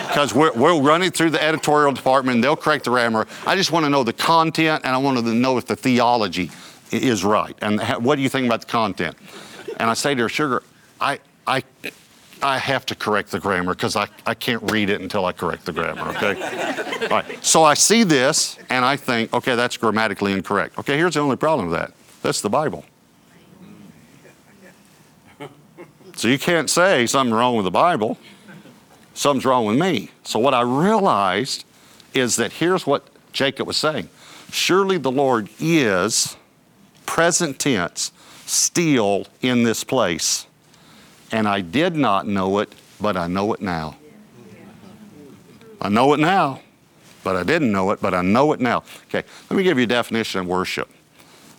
because 0.08 0.34
we 0.34 0.50
will 0.50 0.82
run 0.82 1.02
it 1.02 1.14
through 1.14 1.30
the 1.30 1.40
editorial 1.40 1.92
department 1.92 2.42
they'll 2.42 2.56
correct 2.56 2.84
the 2.84 2.90
grammar. 2.90 3.26
I 3.46 3.54
just 3.54 3.70
want 3.70 3.84
to 3.86 3.90
know 3.90 4.02
the 4.02 4.12
content 4.12 4.84
and 4.84 4.92
I 4.94 4.98
want 4.98 5.18
to 5.18 5.34
know 5.34 5.58
if 5.58 5.66
the 5.66 5.76
theology 5.76 6.50
is 6.90 7.22
right. 7.22 7.54
And 7.60 7.80
what 8.04 8.16
do 8.16 8.22
you 8.22 8.28
think 8.28 8.46
about 8.46 8.62
the 8.62 8.66
content? 8.66 9.16
And 9.78 9.88
I 9.88 9.94
say 9.94 10.14
to 10.16 10.22
her, 10.22 10.28
Sugar, 10.28 10.62
I, 11.00 11.20
I, 11.46 11.62
I 12.42 12.58
have 12.58 12.86
to 12.86 12.94
correct 12.94 13.30
the 13.30 13.40
grammar 13.40 13.74
because 13.74 13.96
I, 13.96 14.08
I 14.26 14.34
can't 14.34 14.70
read 14.70 14.90
it 14.90 15.00
until 15.00 15.24
I 15.24 15.32
correct 15.32 15.64
the 15.64 15.72
grammar, 15.72 16.08
okay? 16.10 16.40
All 17.02 17.08
right. 17.08 17.44
So 17.44 17.64
I 17.64 17.74
see 17.74 18.04
this 18.04 18.58
and 18.70 18.84
I 18.84 18.96
think, 18.96 19.32
okay, 19.32 19.56
that's 19.56 19.76
grammatically 19.76 20.32
incorrect. 20.32 20.78
Okay, 20.78 20.96
here's 20.96 21.14
the 21.14 21.20
only 21.20 21.36
problem 21.36 21.68
with 21.68 21.78
that 21.78 21.92
that's 22.22 22.40
the 22.40 22.50
Bible. 22.50 22.84
So 26.16 26.26
you 26.26 26.38
can't 26.38 26.68
say 26.68 27.06
something's 27.06 27.36
wrong 27.36 27.54
with 27.54 27.64
the 27.64 27.70
Bible. 27.70 28.18
Something's 29.14 29.44
wrong 29.44 29.66
with 29.66 29.78
me. 29.78 30.10
So 30.24 30.40
what 30.40 30.52
I 30.52 30.62
realized 30.62 31.64
is 32.12 32.34
that 32.36 32.54
here's 32.54 32.86
what 32.86 33.06
Jacob 33.32 33.68
was 33.68 33.76
saying. 33.76 34.08
Surely 34.50 34.98
the 34.98 35.12
Lord 35.12 35.48
is 35.60 36.36
present 37.06 37.60
tense, 37.60 38.10
still 38.46 39.28
in 39.42 39.62
this 39.62 39.84
place. 39.84 40.47
And 41.32 41.46
I 41.46 41.60
did 41.60 41.94
not 41.94 42.26
know 42.26 42.58
it, 42.58 42.72
but 43.00 43.16
I 43.16 43.26
know 43.26 43.52
it 43.52 43.60
now. 43.60 43.96
I 45.80 45.88
know 45.88 46.12
it 46.12 46.20
now, 46.20 46.60
but 47.22 47.36
I 47.36 47.42
didn't 47.42 47.70
know 47.70 47.90
it, 47.90 48.00
but 48.00 48.14
I 48.14 48.22
know 48.22 48.52
it 48.52 48.60
now. 48.60 48.82
Okay, 49.08 49.22
let 49.48 49.56
me 49.56 49.62
give 49.62 49.78
you 49.78 49.84
a 49.84 49.88
definition 49.88 50.40
of 50.40 50.46
worship. 50.46 50.88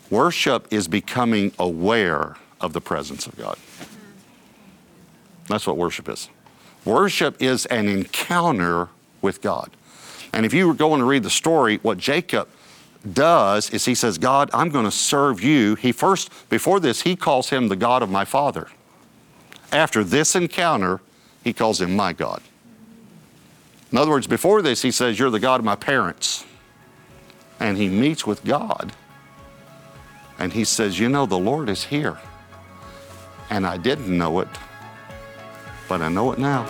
Worship 0.10 0.68
is 0.72 0.88
becoming 0.88 1.52
aware 1.60 2.36
of 2.60 2.74
the 2.74 2.82
presence 2.82 3.28
of 3.28 3.38
God. 3.38 3.58
That's 5.48 5.66
what 5.66 5.78
worship 5.78 6.10
is. 6.10 6.30
Worship 6.86 7.42
is 7.42 7.66
an 7.68 7.88
encounter 7.88 8.90
with 9.22 9.42
God. 9.42 9.72
And 10.34 10.46
if 10.46 10.54
you 10.54 10.68
were 10.68 10.74
going 10.74 11.00
to 11.00 11.06
read 11.06 11.24
the 11.24 11.30
story, 11.30 11.78
what 11.82 11.98
Jacob 11.98 12.48
does 13.14 13.70
is 13.70 13.86
he 13.86 13.96
says, 13.96 14.18
God, 14.18 14.50
I'm 14.54 14.70
going 14.70 14.86
to 14.86 14.92
serve 14.92 15.42
you. 15.42 15.76
He 15.76 15.92
first, 15.92 16.30
before 16.50 16.80
this, 16.80 17.02
he 17.02 17.16
calls 17.16 17.50
him 17.50 17.68
the 17.68 17.76
God 17.76 18.04
of 18.04 18.10
my 18.10 18.26
father. 18.26 18.68
After 19.72 20.04
this 20.04 20.36
encounter, 20.36 21.00
he 21.44 21.54
calls 21.54 21.82
him 21.82 21.96
my 21.96 22.14
God. 22.14 22.42
In 23.92 23.98
other 23.98 24.12
words, 24.12 24.28
before 24.28 24.62
this, 24.62 24.82
he 24.82 24.92
says, 24.92 25.18
You're 25.18 25.30
the 25.30 25.40
God 25.40 25.60
of 25.60 25.66
my 25.66 25.76
parents. 25.76 26.46
And 27.60 27.78
he 27.78 27.90
meets 27.90 28.26
with 28.26 28.44
God. 28.44 28.94
And 30.38 30.54
he 30.54 30.64
says, 30.64 31.00
You 31.00 31.10
know, 31.10 31.26
the 31.26 31.38
Lord 31.38 31.70
is 31.70 31.84
here. 31.84 32.18
And 33.50 33.66
I 33.66 33.78
didn't 33.78 34.16
know 34.16 34.40
it, 34.40 34.48
but 35.88 36.02
I 36.02 36.10
know 36.10 36.32
it 36.32 36.40
now. 36.40 36.66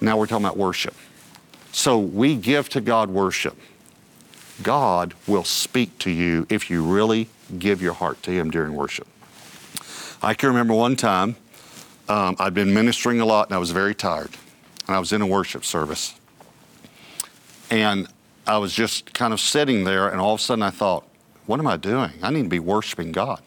Now 0.00 0.16
we're 0.16 0.26
talking 0.26 0.44
about 0.44 0.56
worship. 0.56 0.94
So 1.72 1.98
we 1.98 2.36
give 2.36 2.68
to 2.70 2.80
God 2.80 3.10
worship. 3.10 3.56
God 4.62 5.14
will 5.26 5.44
speak 5.44 5.98
to 6.00 6.10
you 6.10 6.46
if 6.48 6.70
you 6.70 6.84
really 6.84 7.28
give 7.58 7.80
your 7.80 7.94
heart 7.94 8.22
to 8.24 8.30
Him 8.30 8.50
during 8.50 8.74
worship. 8.74 9.06
I 10.22 10.34
can 10.34 10.48
remember 10.48 10.74
one 10.74 10.96
time 10.96 11.36
um, 12.08 12.36
I'd 12.38 12.54
been 12.54 12.72
ministering 12.72 13.20
a 13.20 13.24
lot 13.24 13.48
and 13.48 13.54
I 13.54 13.58
was 13.58 13.70
very 13.70 13.94
tired. 13.94 14.30
And 14.86 14.96
I 14.96 14.98
was 14.98 15.12
in 15.12 15.20
a 15.20 15.26
worship 15.26 15.64
service. 15.64 16.14
And 17.70 18.08
I 18.46 18.56
was 18.56 18.72
just 18.72 19.12
kind 19.12 19.34
of 19.34 19.40
sitting 19.40 19.84
there, 19.84 20.08
and 20.08 20.18
all 20.20 20.32
of 20.32 20.40
a 20.40 20.42
sudden 20.42 20.62
I 20.62 20.70
thought, 20.70 21.06
what 21.44 21.60
am 21.60 21.66
I 21.66 21.76
doing? 21.76 22.12
I 22.22 22.30
need 22.30 22.44
to 22.44 22.48
be 22.48 22.58
worshiping 22.58 23.12
God. 23.12 23.42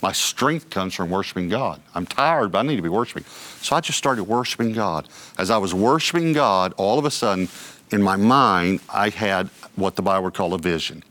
My 0.00 0.12
strength 0.12 0.70
comes 0.70 0.94
from 0.94 1.10
worshiping 1.10 1.48
God. 1.48 1.80
I'm 1.92 2.06
tired, 2.06 2.52
but 2.52 2.60
I 2.60 2.62
need 2.62 2.76
to 2.76 2.82
be 2.82 2.88
worshiping. 2.88 3.24
So 3.60 3.74
I 3.74 3.80
just 3.80 3.98
started 3.98 4.24
worshiping 4.24 4.72
God. 4.72 5.08
As 5.38 5.50
I 5.50 5.58
was 5.58 5.74
worshiping 5.74 6.32
God, 6.32 6.72
all 6.76 7.00
of 7.00 7.04
a 7.04 7.10
sudden, 7.10 7.48
in 7.90 8.00
my 8.00 8.14
mind, 8.14 8.78
I 8.88 9.08
had 9.08 9.48
what 9.74 9.96
the 9.96 10.02
Bible 10.02 10.24
would 10.24 10.34
call 10.34 10.54
a 10.54 10.58
vision. 10.58 11.02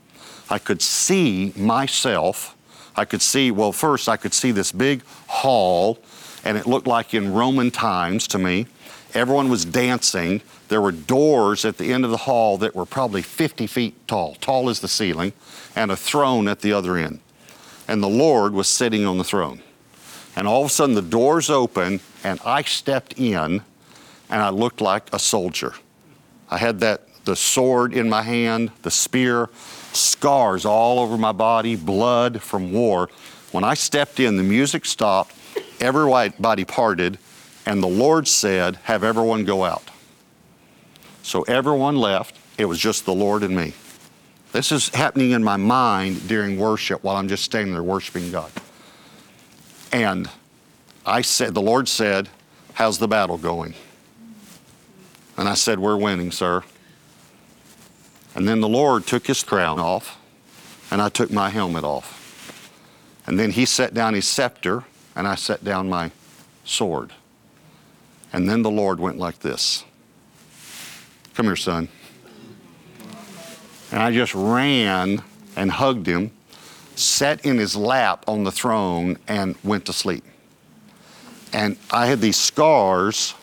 I 0.48 0.58
could 0.58 0.80
see 0.80 1.52
myself. 1.54 2.56
I 2.98 3.04
could 3.04 3.22
see, 3.22 3.50
well, 3.50 3.72
first, 3.72 4.08
I 4.08 4.16
could 4.16 4.34
see 4.34 4.50
this 4.50 4.72
big 4.72 5.02
hall, 5.28 5.98
and 6.44 6.58
it 6.58 6.66
looked 6.66 6.86
like 6.86 7.14
in 7.14 7.32
Roman 7.32 7.70
times 7.70 8.26
to 8.28 8.38
me. 8.38 8.66
Everyone 9.14 9.48
was 9.48 9.64
dancing. 9.64 10.42
There 10.68 10.82
were 10.82 10.92
doors 10.92 11.64
at 11.64 11.78
the 11.78 11.92
end 11.94 12.04
of 12.04 12.10
the 12.10 12.18
hall 12.18 12.58
that 12.58 12.74
were 12.74 12.84
probably 12.84 13.22
50 13.22 13.66
feet 13.66 14.06
tall, 14.06 14.34
tall 14.34 14.68
as 14.68 14.80
the 14.80 14.88
ceiling, 14.88 15.32
and 15.74 15.90
a 15.90 15.96
throne 15.96 16.46
at 16.48 16.60
the 16.60 16.74
other 16.74 16.96
end 16.96 17.20
and 17.88 18.02
the 18.02 18.08
Lord 18.08 18.52
was 18.52 18.68
sitting 18.68 19.06
on 19.06 19.16
the 19.16 19.24
throne. 19.24 19.62
And 20.36 20.46
all 20.46 20.60
of 20.60 20.66
a 20.66 20.72
sudden, 20.72 20.94
the 20.94 21.02
doors 21.02 21.50
opened, 21.50 22.00
and 22.22 22.38
I 22.44 22.62
stepped 22.62 23.14
in, 23.18 23.62
and 24.30 24.42
I 24.42 24.50
looked 24.50 24.80
like 24.80 25.12
a 25.12 25.18
soldier. 25.18 25.72
I 26.50 26.58
had 26.58 26.80
that 26.80 27.07
the 27.28 27.36
sword 27.36 27.92
in 27.92 28.08
my 28.08 28.22
hand, 28.22 28.70
the 28.82 28.90
spear, 28.90 29.50
scars 29.92 30.64
all 30.64 30.98
over 30.98 31.18
my 31.18 31.30
body, 31.30 31.76
blood 31.76 32.40
from 32.40 32.72
war. 32.72 33.10
When 33.52 33.64
I 33.64 33.74
stepped 33.74 34.18
in, 34.18 34.38
the 34.38 34.42
music 34.42 34.86
stopped, 34.86 35.34
everybody 35.78 36.64
parted, 36.64 37.18
and 37.66 37.82
the 37.82 37.88
Lord 37.88 38.26
said, 38.26 38.76
Have 38.84 39.04
everyone 39.04 39.44
go 39.44 39.62
out. 39.62 39.90
So 41.22 41.42
everyone 41.42 41.96
left. 41.96 42.34
It 42.56 42.64
was 42.64 42.78
just 42.78 43.04
the 43.04 43.14
Lord 43.14 43.42
and 43.42 43.54
me. 43.54 43.74
This 44.52 44.72
is 44.72 44.88
happening 44.88 45.32
in 45.32 45.44
my 45.44 45.58
mind 45.58 46.26
during 46.28 46.58
worship 46.58 47.04
while 47.04 47.16
I'm 47.16 47.28
just 47.28 47.44
standing 47.44 47.74
there 47.74 47.82
worshiping 47.82 48.32
God. 48.32 48.50
And 49.92 50.30
I 51.04 51.20
said, 51.20 51.52
the 51.52 51.60
Lord 51.60 51.88
said, 51.88 52.30
How's 52.72 52.98
the 52.98 53.08
battle 53.08 53.36
going? 53.36 53.74
And 55.36 55.46
I 55.46 55.54
said, 55.54 55.78
We're 55.78 55.98
winning, 55.98 56.32
sir. 56.32 56.64
And 58.38 58.46
then 58.46 58.60
the 58.60 58.68
Lord 58.68 59.04
took 59.04 59.26
his 59.26 59.42
crown 59.42 59.80
off, 59.80 60.16
and 60.92 61.02
I 61.02 61.08
took 61.08 61.32
my 61.32 61.50
helmet 61.50 61.82
off. 61.82 63.20
And 63.26 63.36
then 63.36 63.50
he 63.50 63.64
set 63.64 63.94
down 63.94 64.14
his 64.14 64.28
scepter, 64.28 64.84
and 65.16 65.26
I 65.26 65.34
set 65.34 65.64
down 65.64 65.88
my 65.88 66.12
sword. 66.64 67.12
And 68.32 68.48
then 68.48 68.62
the 68.62 68.70
Lord 68.70 69.00
went 69.00 69.18
like 69.18 69.40
this 69.40 69.84
Come 71.34 71.46
here, 71.46 71.56
son. 71.56 71.88
And 73.90 74.00
I 74.00 74.12
just 74.12 74.36
ran 74.36 75.20
and 75.56 75.72
hugged 75.72 76.06
him, 76.06 76.30
sat 76.94 77.44
in 77.44 77.58
his 77.58 77.74
lap 77.74 78.24
on 78.28 78.44
the 78.44 78.52
throne, 78.52 79.18
and 79.26 79.56
went 79.64 79.84
to 79.86 79.92
sleep. 79.92 80.22
And 81.52 81.76
I 81.90 82.06
had 82.06 82.20
these 82.20 82.36
scars, 82.36 83.34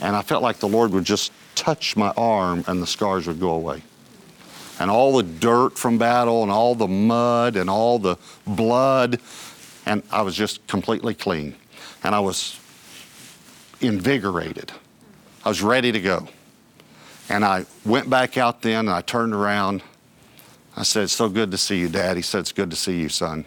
and 0.00 0.16
I 0.16 0.22
felt 0.22 0.42
like 0.42 0.60
the 0.60 0.68
Lord 0.68 0.92
would 0.92 1.04
just 1.04 1.30
touch 1.56 1.94
my 1.94 2.08
arm 2.16 2.64
and 2.66 2.80
the 2.80 2.86
scars 2.86 3.26
would 3.26 3.38
go 3.38 3.50
away. 3.50 3.82
And 4.80 4.90
all 4.90 5.16
the 5.16 5.22
dirt 5.22 5.78
from 5.78 5.98
battle, 5.98 6.42
and 6.42 6.50
all 6.50 6.74
the 6.74 6.88
mud, 6.88 7.54
and 7.54 7.70
all 7.70 7.98
the 7.98 8.16
blood, 8.46 9.20
and 9.86 10.02
I 10.10 10.22
was 10.22 10.34
just 10.34 10.66
completely 10.66 11.14
clean. 11.14 11.54
And 12.02 12.14
I 12.14 12.20
was 12.20 12.58
invigorated. 13.80 14.72
I 15.44 15.48
was 15.48 15.62
ready 15.62 15.92
to 15.92 16.00
go. 16.00 16.28
And 17.28 17.44
I 17.44 17.66
went 17.84 18.10
back 18.10 18.36
out 18.36 18.62
then 18.62 18.80
and 18.80 18.90
I 18.90 19.02
turned 19.02 19.34
around. 19.34 19.82
I 20.76 20.82
said, 20.82 21.04
It's 21.04 21.12
so 21.12 21.28
good 21.28 21.50
to 21.52 21.58
see 21.58 21.78
you, 21.78 21.88
Dad. 21.88 22.16
He 22.16 22.22
said, 22.22 22.40
It's 22.40 22.52
good 22.52 22.70
to 22.70 22.76
see 22.76 23.00
you, 23.00 23.08
son. 23.08 23.44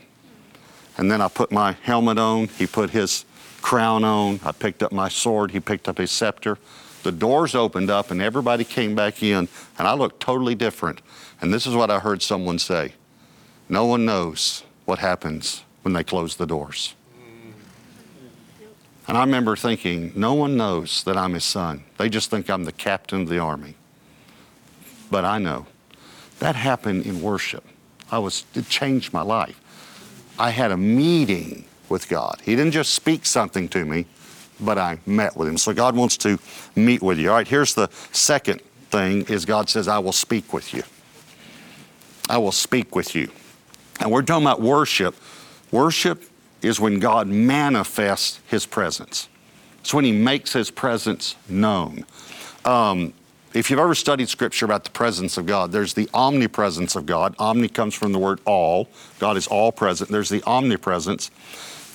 And 0.98 1.12
then 1.12 1.22
I 1.22 1.28
put 1.28 1.52
my 1.52 1.74
helmet 1.82 2.18
on. 2.18 2.48
He 2.48 2.68
put 2.68 2.92
his 2.92 3.26
crown 3.62 4.04
on. 4.04 4.40
I 4.44 4.52
picked 4.52 4.84
up 4.84 4.92
my 4.92 5.10
sword. 5.10 5.52
He 5.52 5.60
picked 5.60 5.90
up 5.90 5.98
his 5.98 6.12
scepter. 6.12 6.58
The 7.04 7.12
doors 7.12 7.54
opened 7.54 7.90
up 7.90 8.12
and 8.12 8.22
everybody 8.22 8.64
came 8.64 8.96
back 8.96 9.22
in, 9.22 9.48
and 9.78 9.88
I 9.88 9.94
looked 9.94 10.20
totally 10.20 10.56
different. 10.56 11.02
And 11.42 11.54
this 11.54 11.68
is 11.68 11.76
what 11.76 11.92
I 11.92 12.00
heard 12.00 12.22
someone 12.22 12.60
say 12.60 12.94
No 13.70 13.86
one 13.86 14.06
knows 14.06 14.64
what 14.86 15.00
happens 15.00 15.64
when 15.84 15.94
they 15.94 16.04
close 16.04 16.36
the 16.36 16.48
doors. 16.48 16.96
And 19.08 19.18
I 19.18 19.22
remember 19.22 19.58
thinking, 19.58 20.14
no 20.16 20.34
one 20.34 20.56
knows 20.56 21.04
that 21.04 21.18
I'm 21.18 21.34
his 21.34 21.44
son. 21.44 21.84
They 21.98 22.08
just 22.08 22.30
think 22.30 22.50
I'm 22.50 22.64
the 22.64 22.72
captain 22.72 23.22
of 23.24 23.30
the 23.30 23.38
army. 23.38 23.76
But 25.12 25.26
I 25.26 25.40
know. 25.40 25.68
That 26.40 26.56
happened 26.56 27.06
in 27.06 27.22
worship. 27.22 27.66
I 28.12 28.20
was, 28.20 28.46
it 28.56 28.70
changed 28.70 29.12
my 29.12 29.22
life. 29.22 29.60
I 30.40 30.52
had 30.52 30.72
a 30.72 30.78
meeting 30.78 31.66
with 31.90 32.08
God. 32.08 32.42
He 32.44 32.56
didn't 32.56 32.72
just 32.72 32.94
speak 32.94 33.26
something 33.26 33.68
to 33.70 33.86
me, 33.86 34.06
but 34.60 34.78
I 34.78 35.00
met 35.06 35.36
with 35.36 35.48
him. 35.48 35.58
So 35.58 35.74
God 35.74 35.96
wants 35.96 36.18
to 36.18 36.40
meet 36.76 37.02
with 37.02 37.20
you. 37.20 37.30
All 37.30 37.36
right, 37.36 37.48
here's 37.48 37.74
the 37.74 37.90
second 38.12 38.62
thing 38.90 39.26
is 39.26 39.46
God 39.46 39.70
says, 39.70 39.88
I 39.88 40.00
will 40.00 40.12
speak 40.12 40.54
with 40.54 40.74
you. 40.74 40.84
I 42.30 42.38
will 42.38 42.52
speak 42.52 42.96
with 42.96 43.16
you. 43.16 43.30
And 44.00 44.12
we're 44.12 44.22
talking 44.22 44.46
about 44.46 44.62
worship. 44.62 45.16
Worship 45.72 46.24
is 46.62 46.80
when 46.80 47.00
God 47.00 47.28
manifests 47.28 48.40
his 48.48 48.66
presence. 48.66 49.28
It's 49.82 49.94
when 49.94 50.06
he 50.06 50.14
makes 50.14 50.54
his 50.54 50.72
presence 50.72 51.36
known. 51.50 52.06
Um, 52.64 53.14
if 53.54 53.70
you've 53.70 53.80
ever 53.80 53.94
studied 53.94 54.30
scripture 54.30 54.66
about 54.66 54.84
the 54.84 54.90
presence 54.90 55.38
of 55.38 55.46
God, 55.46 55.72
there's 55.72 55.94
the 55.94 56.10
omnipresence 56.14 56.96
of 56.96 57.06
God. 57.06 57.36
Omni 57.38 57.68
comes 57.68 57.94
from 57.94 58.12
the 58.12 58.20
word 58.20 58.40
all. 58.46 58.88
God 59.20 59.38
is 59.38 59.46
all 59.46 59.72
present. 59.72 60.10
There's 60.10 60.30
the 60.30 60.42
omnipresence. 60.44 61.30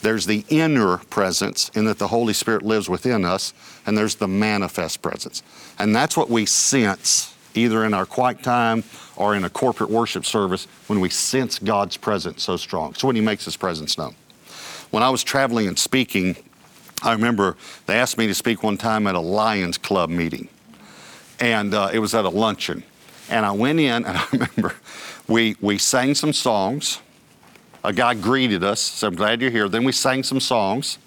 There's 0.02 0.26
the 0.26 0.44
inner 0.48 0.98
presence 0.98 1.70
in 1.74 1.84
that 1.86 1.98
the 1.98 2.08
Holy 2.08 2.32
Spirit 2.32 2.62
lives 2.62 2.88
within 2.88 3.24
us. 3.24 3.52
And 3.86 3.96
there's 3.96 4.16
the 4.16 4.28
manifest 4.28 5.02
presence. 5.02 5.42
And 5.78 5.94
that's 5.94 6.16
what 6.16 6.30
we 6.30 6.46
sense 6.46 7.34
either 7.54 7.84
in 7.84 7.94
our 7.94 8.06
quiet 8.06 8.42
time 8.42 8.84
or 9.16 9.34
in 9.34 9.44
a 9.44 9.50
corporate 9.50 9.90
worship 9.90 10.24
service 10.24 10.66
when 10.86 11.00
we 11.00 11.08
sense 11.08 11.58
God's 11.58 11.96
presence 11.96 12.44
so 12.44 12.56
strong. 12.56 12.94
So 12.94 13.06
when 13.06 13.16
he 13.16 13.22
makes 13.22 13.44
his 13.44 13.56
presence 13.56 13.98
known. 13.98 14.14
When 14.90 15.02
I 15.02 15.10
was 15.10 15.22
traveling 15.22 15.66
and 15.66 15.78
speaking, 15.78 16.36
I 17.02 17.12
remember 17.12 17.56
they 17.86 17.98
asked 17.98 18.18
me 18.18 18.26
to 18.26 18.34
speak 18.34 18.62
one 18.62 18.76
time 18.76 19.06
at 19.06 19.14
a 19.14 19.20
Lions 19.20 19.78
Club 19.78 20.10
meeting, 20.10 20.48
and 21.38 21.74
uh, 21.74 21.90
it 21.92 21.98
was 21.98 22.14
at 22.14 22.24
a 22.24 22.28
luncheon. 22.28 22.82
And 23.28 23.44
I 23.44 23.52
went 23.52 23.78
in, 23.78 24.04
and 24.04 24.16
I 24.18 24.24
remember 24.32 24.74
we, 25.28 25.56
we 25.60 25.78
sang 25.78 26.14
some 26.14 26.32
songs, 26.32 27.00
a 27.84 27.92
guy 27.92 28.14
greeted 28.14 28.64
us, 28.64 28.80
so 28.80 29.08
I'm 29.08 29.14
glad 29.14 29.40
you're 29.40 29.50
here. 29.50 29.68
Then 29.68 29.84
we 29.84 29.92
sang 29.92 30.22
some 30.22 30.40
songs. 30.40 30.98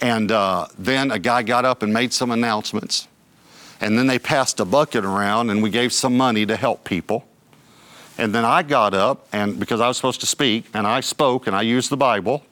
And 0.00 0.30
uh, 0.30 0.66
then 0.78 1.10
a 1.10 1.18
guy 1.18 1.42
got 1.42 1.64
up 1.64 1.82
and 1.82 1.92
made 1.92 2.12
some 2.12 2.30
announcements. 2.30 3.08
And 3.80 3.98
then 3.98 4.06
they 4.06 4.18
passed 4.18 4.60
a 4.60 4.64
bucket 4.64 5.04
around 5.04 5.50
and 5.50 5.62
we 5.62 5.70
gave 5.70 5.92
some 5.92 6.16
money 6.16 6.46
to 6.46 6.56
help 6.56 6.84
people. 6.84 7.26
And 8.18 8.34
then 8.34 8.44
I 8.44 8.62
got 8.62 8.94
up 8.94 9.26
and 9.32 9.60
because 9.60 9.80
I 9.80 9.88
was 9.88 9.96
supposed 9.96 10.20
to 10.20 10.26
speak 10.26 10.66
and 10.72 10.86
I 10.86 11.00
spoke 11.00 11.46
and 11.46 11.54
I 11.54 11.62
used 11.62 11.90
the 11.90 11.96
Bible. 11.96 12.42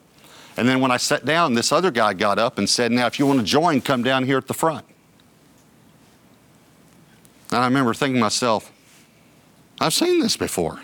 And 0.57 0.69
then 0.69 0.81
when 0.81 0.91
I 0.91 0.99
sat 0.99 1.25
down, 1.25 1.55
this 1.55 1.73
other 1.73 1.91
guy 1.91 2.13
got 2.13 2.39
up 2.39 2.59
and 2.59 2.69
said, 2.69 2.93
Now, 2.93 3.07
if 3.07 3.19
you 3.19 3.27
want 3.27 3.41
to 3.41 3.45
join, 3.45 3.81
come 3.81 4.03
down 4.03 4.25
here 4.25 4.39
at 4.39 4.47
the 4.47 4.55
front. 4.55 4.85
And 7.51 7.59
I 7.61 7.65
remember 7.65 7.95
thinking 7.95 8.17
to 8.17 8.21
myself, 8.21 8.71
I've 9.81 9.95
seen 9.95 10.21
this 10.21 10.37
before. 10.37 10.81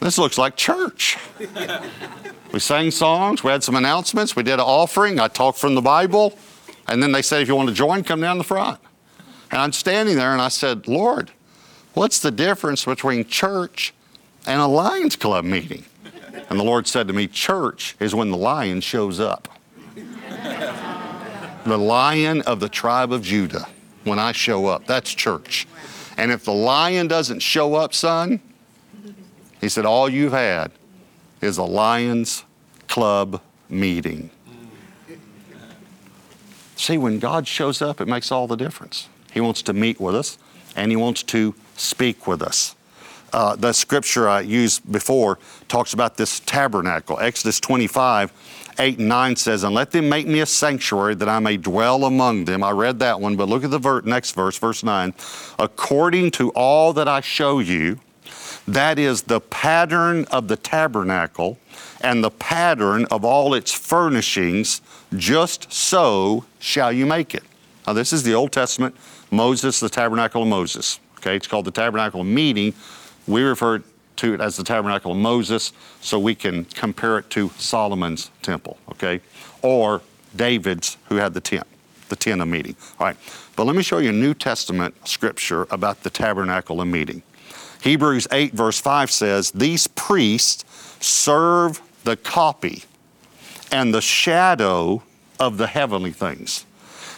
This 0.00 0.18
looks 0.18 0.38
like 0.38 0.56
church. 0.56 1.18
We 2.52 2.60
sang 2.60 2.90
songs, 2.90 3.44
we 3.44 3.50
had 3.50 3.62
some 3.62 3.74
announcements, 3.74 4.34
we 4.34 4.42
did 4.42 4.54
an 4.54 4.60
offering, 4.60 5.20
I 5.20 5.28
talked 5.28 5.58
from 5.58 5.74
the 5.74 5.82
Bible, 5.82 6.38
and 6.86 7.02
then 7.02 7.12
they 7.12 7.22
said, 7.22 7.42
if 7.42 7.48
you 7.48 7.54
want 7.54 7.68
to 7.68 7.74
join, 7.74 8.02
come 8.04 8.20
down 8.20 8.38
the 8.38 8.44
front. 8.44 8.80
And 9.50 9.60
I'm 9.60 9.72
standing 9.72 10.16
there 10.16 10.32
and 10.32 10.40
I 10.40 10.48
said, 10.48 10.88
Lord, 10.88 11.30
what's 11.94 12.20
the 12.20 12.30
difference 12.30 12.84
between 12.84 13.26
church 13.26 13.92
and 14.46 14.60
a 14.60 14.66
Lions 14.66 15.16
Club 15.16 15.44
meeting? 15.44 15.84
And 16.48 16.58
the 16.58 16.64
Lord 16.64 16.86
said 16.86 17.08
to 17.08 17.12
me, 17.12 17.26
Church 17.26 17.96
is 18.00 18.14
when 18.14 18.30
the 18.30 18.36
lion 18.36 18.80
shows 18.80 19.20
up. 19.20 19.48
the 21.64 21.78
lion 21.78 22.40
of 22.42 22.60
the 22.60 22.68
tribe 22.68 23.12
of 23.12 23.22
Judah, 23.22 23.68
when 24.04 24.18
I 24.18 24.32
show 24.32 24.66
up, 24.66 24.86
that's 24.86 25.12
church. 25.12 25.66
And 26.16 26.32
if 26.32 26.44
the 26.44 26.52
lion 26.52 27.08
doesn't 27.08 27.40
show 27.40 27.74
up, 27.74 27.92
son, 27.92 28.40
he 29.60 29.68
said, 29.68 29.84
all 29.84 30.08
you've 30.08 30.32
had 30.32 30.70
is 31.40 31.58
a 31.58 31.64
Lions 31.64 32.44
Club 32.86 33.40
meeting. 33.68 34.30
See, 36.76 36.96
when 36.96 37.18
God 37.18 37.46
shows 37.46 37.82
up, 37.82 38.00
it 38.00 38.06
makes 38.06 38.30
all 38.30 38.46
the 38.46 38.56
difference. 38.56 39.08
He 39.32 39.40
wants 39.40 39.62
to 39.62 39.72
meet 39.72 40.00
with 40.00 40.14
us 40.14 40.38
and 40.76 40.92
He 40.92 40.96
wants 40.96 41.22
to 41.24 41.54
speak 41.76 42.26
with 42.26 42.40
us. 42.40 42.76
Uh, 43.32 43.56
the 43.56 43.72
scripture 43.72 44.28
I 44.28 44.40
used 44.40 44.90
before 44.90 45.38
talks 45.66 45.92
about 45.92 46.16
this 46.16 46.40
tabernacle. 46.40 47.18
Exodus 47.18 47.60
25, 47.60 48.32
8 48.78 48.98
and 48.98 49.08
9 49.08 49.36
says, 49.36 49.64
And 49.64 49.74
let 49.74 49.90
them 49.90 50.08
make 50.08 50.26
me 50.26 50.40
a 50.40 50.46
sanctuary 50.46 51.14
that 51.16 51.28
I 51.28 51.38
may 51.38 51.56
dwell 51.58 52.04
among 52.04 52.46
them. 52.46 52.62
I 52.64 52.70
read 52.70 53.00
that 53.00 53.20
one, 53.20 53.36
but 53.36 53.48
look 53.48 53.64
at 53.64 53.70
the 53.70 53.78
ver- 53.78 54.00
next 54.02 54.32
verse, 54.32 54.56
verse 54.56 54.82
9. 54.82 55.12
According 55.58 56.30
to 56.32 56.50
all 56.50 56.92
that 56.94 57.06
I 57.06 57.20
show 57.20 57.58
you, 57.58 58.00
that 58.68 58.98
is 58.98 59.22
the 59.22 59.40
pattern 59.40 60.26
of 60.26 60.48
the 60.48 60.56
tabernacle 60.56 61.58
and 62.02 62.22
the 62.22 62.30
pattern 62.30 63.06
of 63.10 63.24
all 63.24 63.54
its 63.54 63.72
furnishings, 63.72 64.82
just 65.16 65.72
so 65.72 66.44
shall 66.58 66.92
you 66.92 67.06
make 67.06 67.34
it. 67.34 67.42
Now, 67.86 67.94
this 67.94 68.12
is 68.12 68.22
the 68.22 68.34
Old 68.34 68.52
Testament 68.52 68.94
Moses, 69.30 69.80
the 69.80 69.88
tabernacle 69.88 70.42
of 70.42 70.48
Moses. 70.48 71.00
Okay, 71.18 71.34
it's 71.34 71.46
called 71.46 71.64
the 71.64 71.70
tabernacle 71.70 72.20
of 72.20 72.26
meeting. 72.26 72.74
We 73.26 73.42
refer 73.42 73.82
to 74.16 74.34
it 74.34 74.40
as 74.40 74.56
the 74.56 74.64
tabernacle 74.64 75.12
of 75.12 75.18
Moses 75.18 75.72
so 76.00 76.18
we 76.18 76.34
can 76.34 76.64
compare 76.66 77.18
it 77.18 77.30
to 77.30 77.48
Solomon's 77.56 78.30
temple, 78.42 78.76
okay, 78.90 79.20
or 79.62 80.02
David's, 80.36 80.98
who 81.08 81.16
had 81.16 81.34
the 81.34 81.40
tent, 81.40 81.66
the 82.08 82.16
tent 82.16 82.42
of 82.42 82.48
meeting. 82.48 82.76
All 83.00 83.06
right, 83.06 83.16
but 83.56 83.64
let 83.64 83.74
me 83.76 83.82
show 83.82 83.98
you 83.98 84.10
a 84.10 84.12
New 84.12 84.34
Testament 84.34 84.94
scripture 85.08 85.66
about 85.70 86.02
the 86.02 86.10
tabernacle 86.10 86.80
of 86.80 86.88
meeting. 86.88 87.22
Hebrews 87.82 88.26
8, 88.32 88.52
verse 88.52 88.80
5 88.80 89.10
says, 89.10 89.50
These 89.52 89.86
priests 89.88 90.64
serve 91.04 91.80
the 92.04 92.16
copy 92.16 92.84
and 93.70 93.94
the 93.94 94.00
shadow 94.00 95.02
of 95.38 95.58
the 95.58 95.66
heavenly 95.66 96.12
things. 96.12 96.64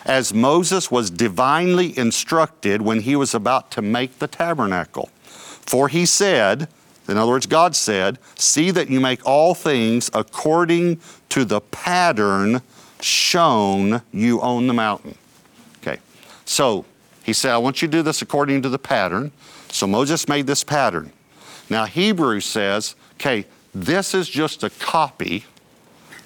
As 0.04 0.32
Moses 0.34 0.90
was 0.90 1.10
divinely 1.10 1.96
instructed 1.96 2.82
when 2.82 3.00
he 3.00 3.16
was 3.16 3.34
about 3.34 3.70
to 3.72 3.82
make 3.82 4.18
the 4.18 4.26
tabernacle. 4.26 5.08
For 5.22 5.88
he 5.88 6.06
said, 6.06 6.68
in 7.08 7.16
other 7.16 7.32
words, 7.32 7.46
God 7.46 7.76
said, 7.76 8.18
See 8.36 8.70
that 8.70 8.88
you 8.88 9.00
make 9.00 9.24
all 9.26 9.54
things 9.54 10.10
according 10.14 11.00
to 11.30 11.44
the 11.44 11.60
pattern 11.60 12.62
shown 13.00 14.02
you 14.12 14.40
on 14.40 14.66
the 14.66 14.74
mountain. 14.74 15.16
Okay, 15.78 15.98
so 16.44 16.84
he 17.22 17.32
said, 17.32 17.52
I 17.52 17.58
want 17.58 17.82
you 17.82 17.88
to 17.88 17.92
do 17.92 18.02
this 18.02 18.22
according 18.22 18.62
to 18.62 18.68
the 18.68 18.78
pattern. 18.78 19.32
So 19.68 19.86
Moses 19.86 20.28
made 20.28 20.46
this 20.46 20.64
pattern. 20.64 21.12
Now, 21.68 21.84
Hebrews 21.84 22.44
says, 22.44 22.96
okay, 23.14 23.46
this 23.74 24.14
is 24.14 24.28
just 24.28 24.64
a 24.64 24.70
copy 24.70 25.44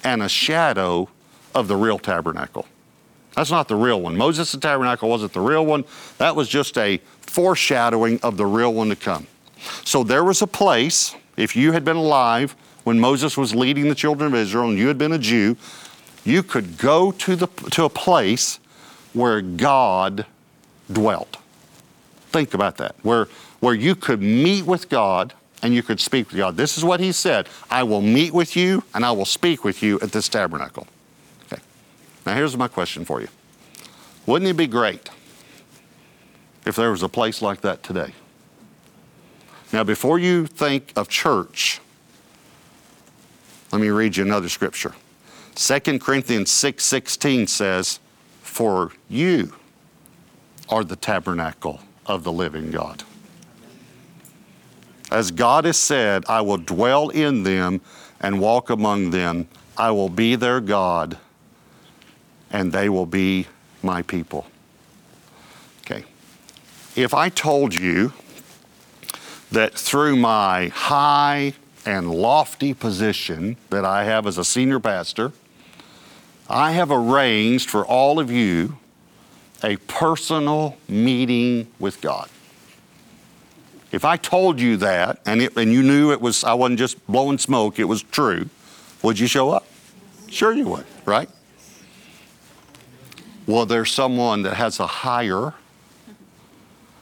and 0.03 0.23
a 0.23 0.29
shadow 0.29 1.09
of 1.55 1.69
the 1.69 1.77
real 1.77 1.99
tabernacle. 1.99 2.67
That's 3.35 3.51
not 3.51 3.69
the 3.69 3.77
real 3.77 4.01
one. 4.01 4.17
Moses' 4.17 4.53
the 4.53 4.61
tabernacle 4.61 5.09
wasn't 5.09 5.33
the 5.33 5.41
real 5.41 5.67
one. 5.67 5.85
That 6.19 6.37
was 6.37 6.49
just 6.49 6.79
a 6.79 6.99
foreshadowing 7.21 8.21
of 8.23 8.37
the 8.37 8.47
real 8.47 8.73
one 8.73 8.89
to 8.91 8.97
come. 8.97 9.27
So 9.85 10.05
there 10.05 10.25
was 10.25 10.41
a 10.41 10.47
place, 10.47 11.17
if 11.37 11.57
you 11.57 11.73
had 11.73 11.85
been 11.85 11.97
alive 11.97 12.55
when 12.85 13.01
Moses 13.01 13.37
was 13.37 13.55
leading 13.55 13.89
the 13.89 13.95
children 13.95 14.33
of 14.33 14.39
Israel 14.39 14.69
and 14.69 14.79
you 14.79 14.89
had 14.89 14.99
been 14.99 15.13
a 15.13 15.19
Jew, 15.19 15.57
you 16.25 16.43
could 16.43 16.79
go 16.79 17.11
to, 17.13 17.37
the, 17.37 17.47
to 17.73 17.85
a 17.85 17.89
place 17.89 18.61
where 19.13 19.41
God 19.41 20.27
dwelt. 20.92 21.37
Think 22.29 22.55
about 22.55 22.77
that. 22.79 22.97
Where, 23.03 23.29
where 23.61 23.75
you 23.75 23.94
could 23.94 24.20
meet 24.20 24.66
with 24.66 24.88
God 24.88 25.35
and 25.62 25.75
you 25.75 25.83
could 25.83 26.01
speak 26.01 26.29
with 26.29 26.37
God. 26.37 26.57
This 26.57 26.77
is 26.77 26.85
what 26.85 27.01
he 27.01 27.12
said 27.12 27.49
I 27.70 27.83
will 27.85 28.03
meet 28.03 28.35
with 28.35 28.57
you 28.57 28.83
and 28.94 29.05
I 29.05 29.12
will 29.12 29.25
speak 29.25 29.64
with 29.64 29.83
you 29.83 29.99
at 30.01 30.12
this 30.12 30.29
tabernacle. 30.29 30.87
Okay. 31.47 31.62
Now, 32.27 32.35
here's 32.35 32.57
my 32.57 32.68
question 32.68 33.05
for 33.05 33.20
you 33.20 33.29
Wouldn't 34.27 34.51
it 34.51 34.57
be 34.57 34.66
great 34.66 35.09
if 36.66 36.77
there 36.77 36.90
was 36.90 37.03
a 37.03 37.09
place 37.09 37.40
like 37.40 37.61
that 37.62 37.83
today? 37.83 38.12
Now, 39.73 39.83
before 39.83 40.18
you 40.18 40.47
think 40.47 40.92
of 40.97 41.09
church, 41.09 41.81
let 43.73 43.81
me 43.81 43.88
read 43.88 44.16
you 44.16 44.25
another 44.25 44.49
scripture. 44.49 44.94
2 45.57 45.99
Corinthians 45.99 46.51
6 46.51 46.85
says, 47.47 47.99
For 48.42 48.92
you 49.09 49.55
are 50.75 50.83
the 50.83 50.97
tabernacle 50.97 51.79
of 52.05 52.25
the 52.25 52.33
living 52.33 52.73
God. 52.73 53.05
As 55.09 55.31
God 55.31 55.67
has 55.67 55.77
said, 55.77 56.25
I 56.29 56.41
will 56.41 56.57
dwell 56.57 57.11
in 57.11 57.45
them 57.45 57.81
and 58.21 58.41
walk 58.41 58.71
among 58.71 59.11
them. 59.11 59.47
I 59.77 59.93
will 59.93 60.09
be 60.09 60.35
their 60.35 60.61
God, 60.61 61.17
and 62.51 62.73
they 62.73 62.89
will 62.89 63.07
be 63.07 63.47
my 63.85 64.03
people. 64.03 64.49
Okay. 65.83 66.03
If 66.97 67.15
I 67.15 67.29
told 67.29 67.73
you 67.77 68.13
that 69.53 69.75
through 69.75 70.17
my 70.17 70.69
high 70.75 71.53
and 71.87 72.11
lofty 72.11 72.75
position 72.75 73.57
that 73.71 73.85
I 73.85 74.03
have 74.03 74.27
as 74.27 74.39
a 74.39 74.45
senior 74.45 74.81
pastor, 74.81 75.31
I 76.51 76.73
have 76.73 76.91
arranged 76.91 77.71
for 77.71 77.87
all 77.87 78.19
of 78.19 78.29
you 78.29 78.77
a 79.64 79.77
personal 79.88 80.77
meeting 80.88 81.66
with 81.81 82.00
God. 82.03 82.29
If 83.90 84.05
I 84.05 84.16
told 84.16 84.61
you 84.61 84.77
that 84.79 85.20
and, 85.24 85.40
it, 85.40 85.57
and 85.57 85.72
you 85.72 85.83
knew 85.83 86.12
it 86.12 86.20
was, 86.20 86.44
I 86.44 86.53
wasn't 86.53 86.79
just 86.79 87.05
blowing 87.07 87.38
smoke, 87.38 87.79
it 87.79 87.85
was 87.85 88.03
true, 88.03 88.50
would 89.03 89.18
you 89.18 89.27
show 89.27 89.50
up? 89.50 89.66
Sure 90.29 90.53
you 90.53 90.68
would, 90.68 90.85
right? 91.07 91.31
Well, 93.46 93.66
there's 93.66 93.92
someone 93.92 94.42
that 94.42 94.55
has 94.55 94.81
a 94.81 94.87
higher 94.87 95.55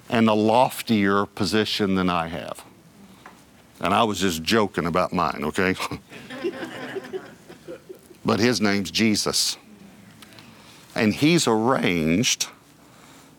and 0.08 0.28
a 0.28 0.34
loftier 0.34 1.26
position 1.26 1.94
than 1.94 2.10
I 2.10 2.28
have. 2.28 2.64
And 3.80 3.92
I 3.92 4.04
was 4.04 4.20
just 4.20 4.42
joking 4.42 4.86
about 4.86 5.12
mine, 5.12 5.40
okay? 5.44 5.74
but 8.24 8.38
his 8.38 8.60
name's 8.60 8.90
Jesus. 8.90 9.56
And 10.94 11.14
He's 11.14 11.46
arranged 11.46 12.48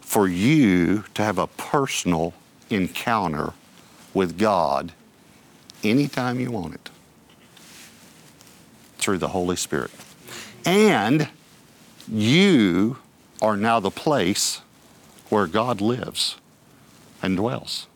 for 0.02 0.28
you 0.28 1.06
to 1.14 1.24
have 1.24 1.38
a 1.38 1.48
personal 1.48 2.34
encounter 2.70 3.54
with 4.14 4.38
God 4.38 4.92
anytime 5.84 6.40
you 6.40 6.52
want 6.52 6.76
it 6.76 6.90
through 8.98 9.18
the 9.18 9.30
Holy 9.30 9.56
Spirit. 9.56 9.92
And 10.66 11.30
you 12.08 12.98
are 13.42 13.58
now 13.58 13.80
the 13.80 13.92
place 13.92 14.62
where 15.30 15.48
God 15.48 15.82
lives 15.82 16.38
and 17.22 17.36
dwells. 17.36 17.88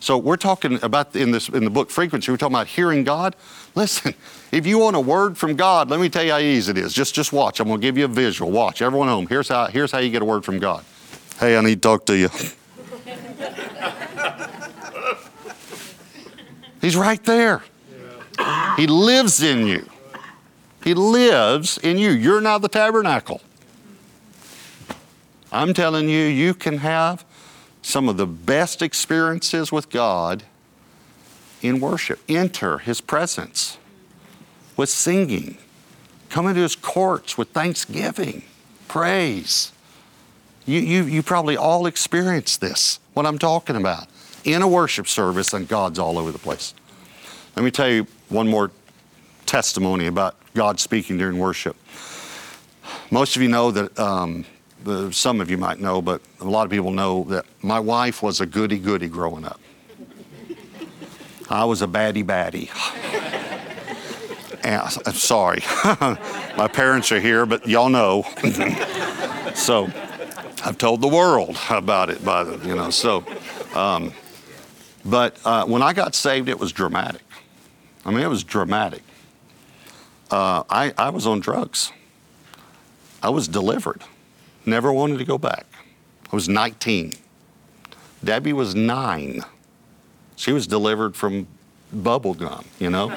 So 0.00 0.18
we're 0.18 0.36
talking 0.36 0.78
about 0.82 1.16
in 1.16 1.30
this 1.30 1.48
in 1.48 1.64
the 1.64 1.70
book 1.70 1.90
frequency. 1.90 2.30
We're 2.30 2.36
talking 2.36 2.54
about 2.54 2.66
hearing 2.66 3.04
God. 3.04 3.34
Listen, 3.74 4.14
if 4.52 4.66
you 4.66 4.78
want 4.78 4.96
a 4.96 5.00
word 5.00 5.36
from 5.38 5.56
God, 5.56 5.90
let 5.90 6.00
me 6.00 6.08
tell 6.08 6.24
you 6.24 6.32
how 6.32 6.38
easy 6.38 6.70
it 6.70 6.78
is. 6.78 6.92
Just 6.92 7.14
just 7.14 7.32
watch. 7.32 7.60
I'm 7.60 7.68
going 7.68 7.80
to 7.80 7.86
give 7.86 7.96
you 7.98 8.04
a 8.04 8.08
visual. 8.08 8.50
Watch. 8.50 8.82
Everyone 8.82 9.08
home. 9.08 9.26
Here's 9.26 9.48
how 9.48 9.66
here's 9.66 9.90
how 9.90 9.98
you 9.98 10.10
get 10.10 10.22
a 10.22 10.24
word 10.24 10.44
from 10.44 10.58
God. 10.58 10.84
Hey, 11.38 11.56
I 11.56 11.60
need 11.60 11.82
to 11.82 11.88
talk 11.88 12.06
to 12.06 12.16
you. 12.16 12.28
He's 16.80 16.96
right 16.96 17.22
there. 17.24 17.62
He 18.76 18.86
lives 18.86 19.42
in 19.42 19.66
you. 19.66 19.88
He 20.84 20.94
lives 20.94 21.78
in 21.78 21.98
you. 21.98 22.10
You're 22.10 22.40
now 22.40 22.58
the 22.58 22.68
tabernacle. 22.68 23.40
I'm 25.50 25.74
telling 25.74 26.08
you, 26.08 26.26
you 26.26 26.54
can 26.54 26.78
have 26.78 27.24
some 27.86 28.08
of 28.08 28.16
the 28.16 28.26
best 28.26 28.82
experiences 28.82 29.70
with 29.70 29.88
God 29.90 30.42
in 31.62 31.78
worship. 31.78 32.18
Enter 32.28 32.78
His 32.78 33.00
presence 33.00 33.78
with 34.76 34.88
singing. 34.88 35.56
Come 36.28 36.48
into 36.48 36.62
His 36.62 36.74
courts 36.74 37.38
with 37.38 37.50
thanksgiving, 37.50 38.42
praise. 38.88 39.70
You, 40.66 40.80
you, 40.80 41.04
you 41.04 41.22
probably 41.22 41.56
all 41.56 41.86
experienced 41.86 42.60
this, 42.60 42.98
what 43.14 43.24
I'm 43.24 43.38
talking 43.38 43.76
about, 43.76 44.08
in 44.42 44.62
a 44.62 44.68
worship 44.68 45.06
service, 45.06 45.52
and 45.52 45.68
God's 45.68 46.00
all 46.00 46.18
over 46.18 46.32
the 46.32 46.40
place. 46.40 46.74
Let 47.54 47.62
me 47.64 47.70
tell 47.70 47.88
you 47.88 48.08
one 48.30 48.48
more 48.48 48.72
testimony 49.46 50.08
about 50.08 50.34
God 50.54 50.80
speaking 50.80 51.18
during 51.18 51.38
worship. 51.38 51.76
Most 53.12 53.36
of 53.36 53.42
you 53.42 53.48
know 53.48 53.70
that, 53.70 53.96
um, 53.96 54.44
the, 54.84 55.12
some 55.12 55.40
of 55.40 55.50
you 55.50 55.58
might 55.58 55.80
know, 55.80 56.00
but 56.00 56.20
a 56.40 56.44
lot 56.44 56.64
of 56.64 56.70
people 56.70 56.90
know 56.90 57.24
that 57.24 57.44
my 57.62 57.80
wife 57.80 58.22
was 58.22 58.40
a 58.40 58.46
goody 58.46 58.78
goody 58.78 59.08
growing 59.08 59.44
up. 59.44 59.60
I 61.48 61.64
was 61.64 61.82
a 61.82 61.86
baddie 61.86 62.24
baddie. 62.24 62.70
and, 64.64 64.82
I'm 64.82 65.14
sorry. 65.14 65.62
my 66.56 66.68
parents 66.68 67.12
are 67.12 67.20
here, 67.20 67.46
but 67.46 67.66
y'all 67.68 67.88
know. 67.88 68.22
so 69.54 69.84
I've 70.64 70.78
told 70.78 71.00
the 71.00 71.08
world 71.08 71.56
about 71.70 72.10
it, 72.10 72.24
by 72.24 72.44
the, 72.44 72.66
you 72.66 72.74
know, 72.74 72.90
so. 72.90 73.24
Um, 73.74 74.12
but 75.04 75.38
uh, 75.44 75.64
when 75.66 75.82
I 75.82 75.92
got 75.92 76.14
saved, 76.16 76.48
it 76.48 76.58
was 76.58 76.72
dramatic. 76.72 77.22
I 78.04 78.10
mean, 78.10 78.20
it 78.20 78.28
was 78.28 78.42
dramatic. 78.42 79.02
Uh, 80.30 80.64
I, 80.68 80.92
I 80.98 81.10
was 81.10 81.26
on 81.26 81.38
drugs. 81.38 81.92
I 83.22 83.30
was 83.30 83.46
delivered. 83.46 84.02
Never 84.66 84.92
wanted 84.92 85.18
to 85.18 85.24
go 85.24 85.38
back. 85.38 85.64
I 86.30 86.34
was 86.34 86.48
19. 86.48 87.12
Debbie 88.24 88.52
was 88.52 88.74
nine. 88.74 89.42
She 90.34 90.52
was 90.52 90.66
delivered 90.66 91.14
from 91.14 91.46
bubble 91.92 92.34
gum, 92.34 92.64
you 92.80 92.90
know? 92.90 93.08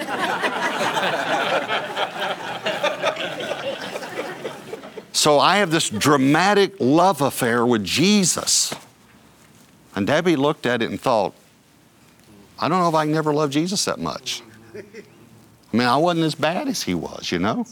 so 5.12 5.40
I 5.40 5.58
have 5.58 5.72
this 5.72 5.90
dramatic 5.90 6.76
love 6.80 7.22
affair 7.22 7.66
with 7.66 7.84
Jesus. 7.84 8.74
And 9.96 10.06
Debbie 10.06 10.36
looked 10.36 10.68
at 10.68 10.84
it 10.84 10.92
and 10.92 11.02
thought, 11.02 11.34
I 12.60 12.68
don't 12.68 12.80
know 12.80 12.90
if 12.90 12.96
I 12.96 13.06
can 13.06 13.16
ever 13.16 13.34
love 13.34 13.50
Jesus 13.50 13.84
that 13.86 14.00
much. 14.00 14.44
I 14.76 14.84
mean, 15.78 15.88
I 15.88 15.98
wasn't 15.98 16.26
as 16.26 16.36
bad 16.36 16.68
as 16.68 16.84
he 16.84 16.94
was, 16.94 17.32
you 17.32 17.40
know? 17.40 17.66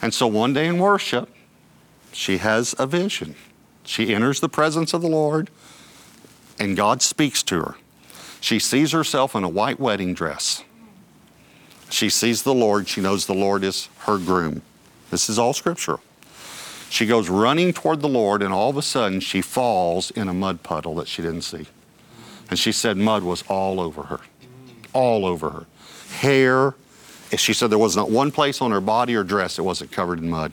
And 0.00 0.14
so 0.14 0.26
one 0.26 0.54
day 0.54 0.66
in 0.66 0.78
worship, 0.78 1.28
she 2.12 2.38
has 2.38 2.74
a 2.78 2.86
vision. 2.86 3.34
She 3.84 4.14
enters 4.14 4.40
the 4.40 4.48
presence 4.48 4.92
of 4.92 5.02
the 5.02 5.08
Lord, 5.08 5.50
and 6.58 6.76
God 6.76 7.02
speaks 7.02 7.42
to 7.44 7.60
her. 7.60 7.74
She 8.40 8.58
sees 8.58 8.92
herself 8.92 9.34
in 9.34 9.44
a 9.44 9.48
white 9.48 9.80
wedding 9.80 10.14
dress. 10.14 10.62
She 11.90 12.10
sees 12.10 12.42
the 12.42 12.54
Lord. 12.54 12.88
She 12.88 13.00
knows 13.00 13.26
the 13.26 13.34
Lord 13.34 13.64
is 13.64 13.88
her 14.00 14.18
groom. 14.18 14.62
This 15.10 15.30
is 15.30 15.38
all 15.38 15.54
scriptural. 15.54 16.00
She 16.90 17.06
goes 17.06 17.28
running 17.28 17.72
toward 17.72 18.00
the 18.00 18.08
Lord, 18.08 18.42
and 18.42 18.52
all 18.52 18.70
of 18.70 18.76
a 18.76 18.82
sudden 18.82 19.20
she 19.20 19.40
falls 19.40 20.10
in 20.12 20.28
a 20.28 20.34
mud 20.34 20.62
puddle 20.62 20.94
that 20.96 21.08
she 21.08 21.22
didn't 21.22 21.42
see. 21.42 21.66
And 22.50 22.58
she 22.58 22.72
said 22.72 22.96
mud 22.96 23.22
was 23.22 23.44
all 23.48 23.80
over 23.80 24.04
her, 24.04 24.20
all 24.92 25.26
over 25.26 25.50
her. 25.50 25.66
Hair. 26.20 26.74
She 27.36 27.52
said 27.52 27.70
there 27.70 27.78
was 27.78 27.96
not 27.96 28.10
one 28.10 28.30
place 28.30 28.62
on 28.62 28.70
her 28.70 28.80
body 28.80 29.14
or 29.14 29.22
dress 29.22 29.56
that 29.56 29.64
wasn't 29.64 29.92
covered 29.92 30.18
in 30.18 30.30
mud. 30.30 30.52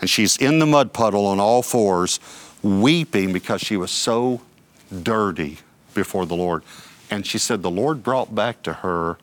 And 0.00 0.08
she's 0.08 0.36
in 0.38 0.58
the 0.58 0.66
mud 0.66 0.92
puddle 0.92 1.26
on 1.26 1.38
all 1.38 1.62
fours, 1.62 2.18
weeping 2.62 3.32
because 3.32 3.60
she 3.60 3.76
was 3.76 3.90
so 3.90 4.40
dirty 5.02 5.58
before 5.92 6.24
the 6.24 6.36
Lord. 6.36 6.62
And 7.10 7.26
she 7.26 7.38
said 7.38 7.62
the 7.62 7.70
Lord 7.70 8.02
brought 8.02 8.34
back 8.34 8.62
to 8.62 8.72
her 8.72 9.18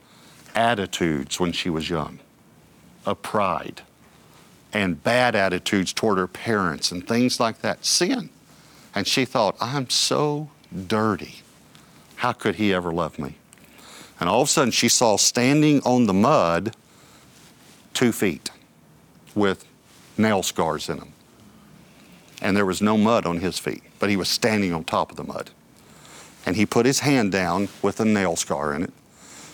attitudes 0.53 1.39
when 1.39 1.51
she 1.51 1.69
was 1.69 1.89
young 1.89 2.19
of 3.05 3.21
pride 3.21 3.81
and 4.73 5.03
bad 5.03 5.35
attitudes 5.35 5.91
toward 5.91 6.17
her 6.17 6.27
parents 6.27 6.91
and 6.91 7.07
things 7.07 7.39
like 7.39 7.59
that, 7.61 7.85
sin. 7.85 8.29
And 8.93 9.07
she 9.07 9.25
thought, 9.25 9.55
I'm 9.59 9.89
so 9.89 10.49
dirty. 10.87 11.41
How 12.17 12.33
could 12.33 12.55
he 12.55 12.73
ever 12.73 12.91
love 12.91 13.17
me? 13.17 13.35
And 14.19 14.29
all 14.29 14.41
of 14.41 14.47
a 14.47 14.51
sudden, 14.51 14.71
she 14.71 14.87
saw 14.87 15.17
standing 15.17 15.81
on 15.81 16.05
the 16.05 16.13
mud 16.13 16.75
two 17.93 18.11
feet 18.11 18.51
with 19.35 19.65
nail 20.17 20.43
scars 20.43 20.89
in 20.89 20.99
them. 20.99 21.13
And 22.41 22.57
there 22.57 22.65
was 22.65 22.81
no 22.81 22.97
mud 22.97 23.25
on 23.25 23.39
his 23.39 23.59
feet, 23.59 23.83
but 23.99 24.09
he 24.09 24.17
was 24.17 24.27
standing 24.27 24.73
on 24.73 24.83
top 24.83 25.11
of 25.11 25.17
the 25.17 25.23
mud. 25.23 25.51
And 26.45 26.55
he 26.55 26.65
put 26.65 26.85
his 26.85 26.99
hand 27.01 27.31
down 27.31 27.69
with 27.81 27.99
a 27.99 28.05
nail 28.05 28.35
scar 28.35 28.73
in 28.73 28.83
it. 28.83 28.93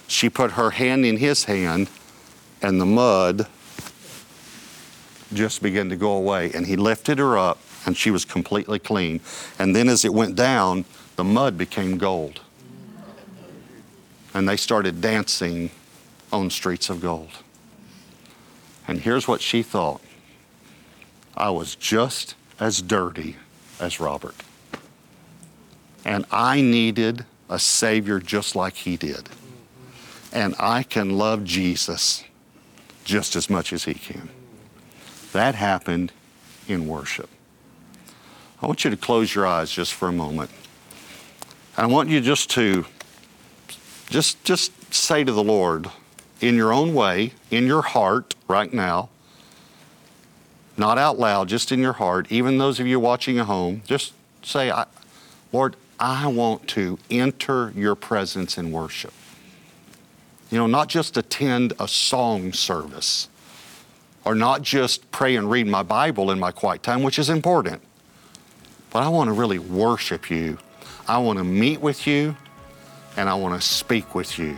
She 0.07 0.29
put 0.29 0.51
her 0.51 0.71
hand 0.71 1.05
in 1.05 1.17
his 1.17 1.43
hand, 1.45 1.89
and 2.61 2.79
the 2.79 2.85
mud 2.85 3.47
just 5.33 5.61
began 5.61 5.89
to 5.89 5.97
go 5.97 6.11
away. 6.11 6.51
And 6.53 6.65
he 6.65 6.77
lifted 6.77 7.19
her 7.19 7.37
up, 7.37 7.59
and 7.85 7.97
she 7.97 8.09
was 8.09 8.23
completely 8.23 8.79
clean. 8.79 9.19
And 9.59 9.75
then 9.75 9.89
as 9.89 10.05
it 10.05 10.13
went 10.13 10.35
down, 10.35 10.85
the 11.17 11.25
mud 11.25 11.57
became 11.57 11.97
gold. 11.97 12.39
And 14.33 14.47
they 14.47 14.55
started 14.55 15.01
dancing 15.01 15.71
on 16.31 16.49
streets 16.49 16.89
of 16.89 17.01
gold. 17.01 17.31
And 18.87 19.01
here's 19.01 19.27
what 19.27 19.41
she 19.41 19.63
thought 19.63 20.01
I 21.35 21.49
was 21.49 21.75
just 21.75 22.35
as 22.59 22.81
dirty 22.81 23.35
as 23.79 23.99
Robert. 23.99 24.35
And 26.05 26.25
I 26.31 26.61
needed 26.61 27.25
a 27.49 27.59
Savior 27.59 28.19
just 28.19 28.55
like 28.55 28.75
he 28.75 28.97
did. 28.97 29.29
And 30.31 30.55
I 30.59 30.83
can 30.83 31.17
love 31.17 31.43
Jesus 31.43 32.23
just 33.03 33.35
as 33.35 33.49
much 33.49 33.71
as 33.71 33.85
he 33.85 33.93
can. 33.93 34.29
That 35.31 35.55
happened 35.55 36.11
in 36.67 36.87
worship. 36.87 37.29
I 38.61 38.67
want 38.67 38.83
you 38.83 38.89
to 38.89 38.97
close 38.97 39.33
your 39.33 39.45
eyes 39.45 39.71
just 39.71 39.93
for 39.93 40.07
a 40.07 40.11
moment. 40.11 40.49
I 41.77 41.85
want 41.85 42.09
you 42.09 42.19
just 42.21 42.49
to 42.51 42.85
just 44.09 44.43
just 44.43 44.71
say 44.93 45.23
to 45.23 45.31
the 45.31 45.43
Lord 45.43 45.89
in 46.41 46.55
your 46.55 46.71
own 46.71 46.93
way, 46.93 47.33
in 47.49 47.65
your 47.65 47.81
heart 47.81 48.35
right 48.47 48.71
now, 48.73 49.09
not 50.77 50.97
out 50.97 51.17
loud, 51.17 51.49
just 51.49 51.71
in 51.71 51.79
your 51.79 51.93
heart, 51.93 52.31
even 52.31 52.57
those 52.57 52.79
of 52.79 52.85
you 52.85 52.99
watching 52.99 53.39
at 53.39 53.47
home, 53.47 53.81
just 53.85 54.13
say, 54.43 54.71
Lord, 55.51 55.75
I 55.99 56.27
want 56.27 56.67
to 56.69 56.99
enter 57.09 57.71
your 57.75 57.95
presence 57.95 58.57
in 58.57 58.71
worship. 58.71 59.13
You 60.51 60.59
know, 60.59 60.67
not 60.67 60.87
just 60.87 61.17
attend 61.17 61.73
a 61.79 61.87
song 61.87 62.53
service 62.53 63.27
or 64.23 64.35
not 64.35 64.61
just 64.61 65.09
pray 65.11 65.35
and 65.35 65.49
read 65.49 65.67
my 65.67 65.83
Bible 65.83 66.31
in 66.31 66.39
my 66.39 66.51
quiet 66.51 66.83
time, 66.83 67.01
which 67.01 67.17
is 67.17 67.29
important, 67.29 67.81
but 68.91 69.01
I 69.01 69.09
want 69.09 69.29
to 69.29 69.33
really 69.33 69.59
worship 69.59 70.29
you. 70.29 70.59
I 71.07 71.17
want 71.17 71.39
to 71.39 71.43
meet 71.43 71.81
with 71.81 72.05
you 72.05 72.35
and 73.17 73.27
I 73.27 73.33
want 73.33 73.59
to 73.59 73.67
speak 73.67 74.13
with 74.13 74.37
you. 74.37 74.57